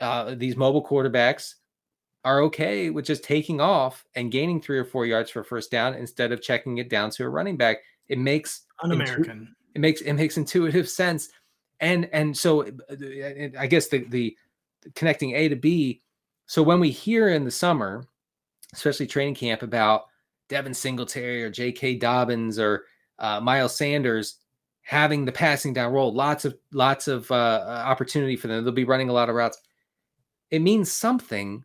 [0.00, 1.54] uh, these mobile quarterbacks
[2.24, 5.94] are okay with just taking off and gaining three or four yards for first down
[5.94, 7.78] instead of checking it down to a running back.
[8.08, 9.30] It makes un-American.
[9.30, 11.28] Intu- it makes it makes intuitive sense,
[11.80, 14.36] and and so uh, I guess the the
[14.94, 16.02] connecting A to B.
[16.46, 18.04] So when we hear in the summer,
[18.72, 20.06] especially training camp, about
[20.48, 21.96] Devin Singletary or J.K.
[21.96, 22.84] Dobbins or
[23.18, 24.36] uh, Miles Sanders
[24.82, 28.64] having the passing down role, lots of lots of uh, uh, opportunity for them.
[28.64, 29.58] They'll be running a lot of routes.
[30.50, 31.64] It means something,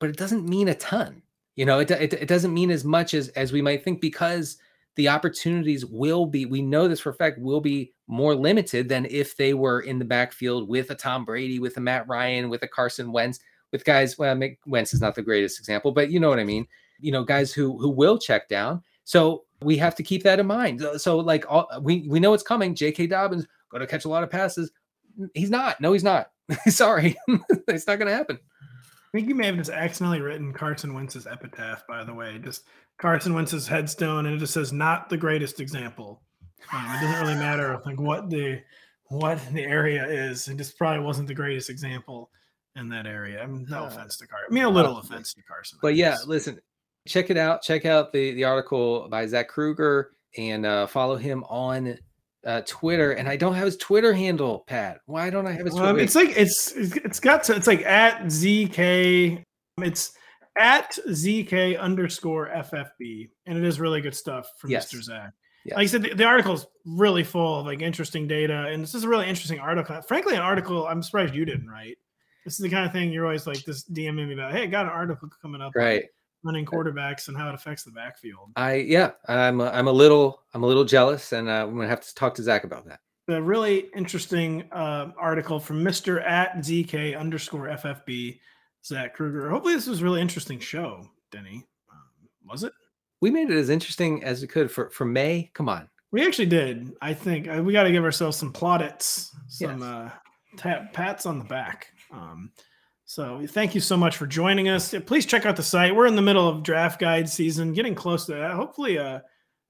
[0.00, 1.22] but it doesn't mean a ton.
[1.56, 4.56] You know, it, it, it doesn't mean as much as as we might think because
[4.96, 6.46] the opportunities will be.
[6.46, 9.98] We know this for a fact will be more limited than if they were in
[9.98, 13.84] the backfield with a Tom Brady, with a Matt Ryan, with a Carson Wentz, with
[13.84, 14.18] guys.
[14.18, 16.66] Well, Wentz is not the greatest example, but you know what I mean.
[17.00, 18.82] You know, guys who who will check down.
[19.04, 20.82] So we have to keep that in mind.
[20.82, 22.74] Uh, so like all, we we know it's coming.
[22.74, 23.08] J.K.
[23.08, 24.70] Dobbins going to catch a lot of passes.
[25.34, 25.80] He's not.
[25.80, 26.31] No, he's not.
[26.68, 27.16] Sorry,
[27.68, 28.38] it's not going to happen.
[29.14, 31.86] I think you may have just accidentally written Carson Wentz's epitaph.
[31.86, 32.64] By the way, just
[32.98, 36.22] Carson Wentz's headstone, and it just says "not the greatest example."
[36.72, 38.60] Um, it doesn't really matter like what the
[39.08, 40.48] what the area is.
[40.48, 42.30] It just probably wasn't the greatest example
[42.76, 43.42] in that area.
[43.42, 44.46] I mean, no uh, offense to Carson.
[44.50, 45.78] I mean, a little offense to Carson.
[45.82, 46.58] But yeah, listen,
[47.06, 47.62] check it out.
[47.62, 51.98] Check out the the article by Zach Krueger and uh, follow him on
[52.46, 53.12] uh, Twitter.
[53.12, 55.00] And I don't have his Twitter handle, Pat.
[55.06, 55.74] Why don't I have his?
[55.74, 55.88] Twitter?
[55.88, 59.42] Um, it's like it's it's got to, it's like at zk.
[59.78, 60.12] It's
[60.58, 64.92] at zk underscore ffb, and it is really good stuff from yes.
[64.92, 65.02] Mr.
[65.02, 65.32] Zach.
[65.64, 65.76] Yes.
[65.76, 68.94] Like I said, the, the article is really full of like interesting data, and this
[68.94, 70.02] is a really interesting article.
[70.02, 71.98] Frankly, an article I'm surprised you didn't write.
[72.44, 74.52] This is the kind of thing you're always like this DMing me about.
[74.52, 75.72] Hey, I got an article coming up.
[75.76, 76.04] Right
[76.44, 78.50] running quarterbacks and how it affects the backfield.
[78.56, 81.88] I yeah, I'm a, I'm a little I'm a little jealous, and uh, I'm gonna
[81.88, 83.00] have to talk to Zach about that.
[83.28, 88.40] A really interesting uh, article from Mister at zk underscore ffb
[88.84, 89.48] Zach Krueger.
[89.48, 91.64] Hopefully, this was a really interesting show, Denny.
[91.90, 92.72] Um, was it?
[93.20, 95.50] We made it as interesting as we could for for May.
[95.54, 96.92] Come on, we actually did.
[97.00, 99.88] I think uh, we got to give ourselves some plaudits, some yes.
[99.88, 100.10] uh,
[100.56, 101.92] tap, pats on the back.
[102.10, 102.50] Um,
[103.04, 104.94] so thank you so much for joining us.
[105.06, 105.94] Please check out the site.
[105.94, 108.52] We're in the middle of draft guide season, getting close to that.
[108.52, 109.20] Hopefully, uh,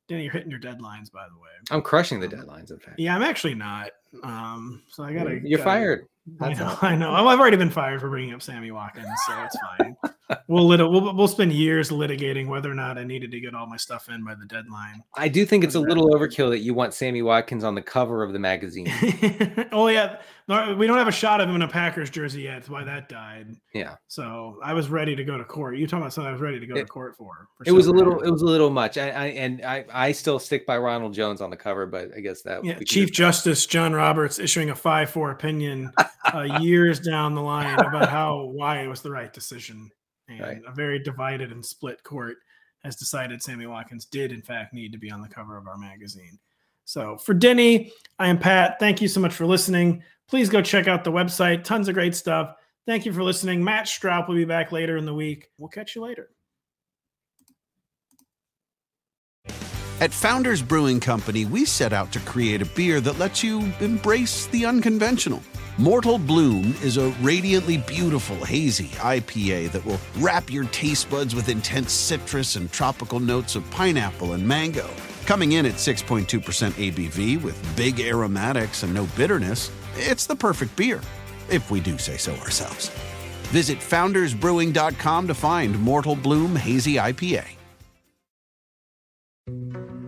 [0.09, 1.51] Danny, you're hitting your deadlines, by the way.
[1.71, 2.99] I'm crushing the deadlines, in fact.
[2.99, 3.91] Yeah, I'm actually not.
[4.23, 5.41] Um, so I gotta.
[5.43, 6.07] You're gotta, fired.
[6.39, 6.79] That's I know.
[6.83, 7.27] I know.
[7.27, 9.97] I've already been fired for bringing up Sammy Watkins, so it's fine.
[10.49, 13.67] we'll, lit- we'll we'll spend years litigating whether or not I needed to get all
[13.67, 15.03] my stuff in by the deadline.
[15.17, 18.23] I do think it's a little overkill that you want Sammy Watkins on the cover
[18.23, 18.93] of the magazine.
[19.73, 22.55] oh yeah, we don't have a shot of him in a Packers jersey yet.
[22.55, 23.55] That's why that died.
[23.75, 23.95] Yeah.
[24.09, 25.77] So I was ready to go to court.
[25.77, 27.49] You talking about something I was ready to go it, to court for?
[27.57, 28.21] for it was a little.
[28.21, 28.99] It was a little much.
[28.99, 32.21] I, I and I I still stick by Ronald Jones on the cover, but I
[32.21, 32.79] guess that yeah.
[32.85, 35.93] Chief Justice John Roberts issuing a five four opinion
[36.33, 39.91] uh, years down the line about how why it was the right decision,
[40.29, 40.61] and right.
[40.67, 42.37] a very divided and split court
[42.85, 45.79] has decided Sammy Watkins did in fact need to be on the cover of our
[45.79, 46.39] magazine.
[46.85, 48.77] So for Denny, I am Pat.
[48.79, 50.03] Thank you so much for listening.
[50.29, 51.65] Please go check out the website.
[51.65, 52.55] Tons of great stuff.
[52.87, 53.63] Thank you for listening.
[53.63, 55.49] Matt Stroup will be back later in the week.
[55.59, 56.31] We'll catch you later.
[60.01, 64.47] At Founders Brewing Company, we set out to create a beer that lets you embrace
[64.49, 65.41] the unconventional.
[65.79, 71.49] Mortal Bloom is a radiantly beautiful, hazy IPA that will wrap your taste buds with
[71.49, 74.91] intense citrus and tropical notes of pineapple and mango.
[75.27, 76.27] Coming in at 6.2%
[76.73, 81.01] ABV with big aromatics and no bitterness, it's the perfect beer,
[81.49, 82.89] if we do say so ourselves.
[83.51, 87.62] Visit foundersbrewing.com to find Mortal Bloom Hazy IPA.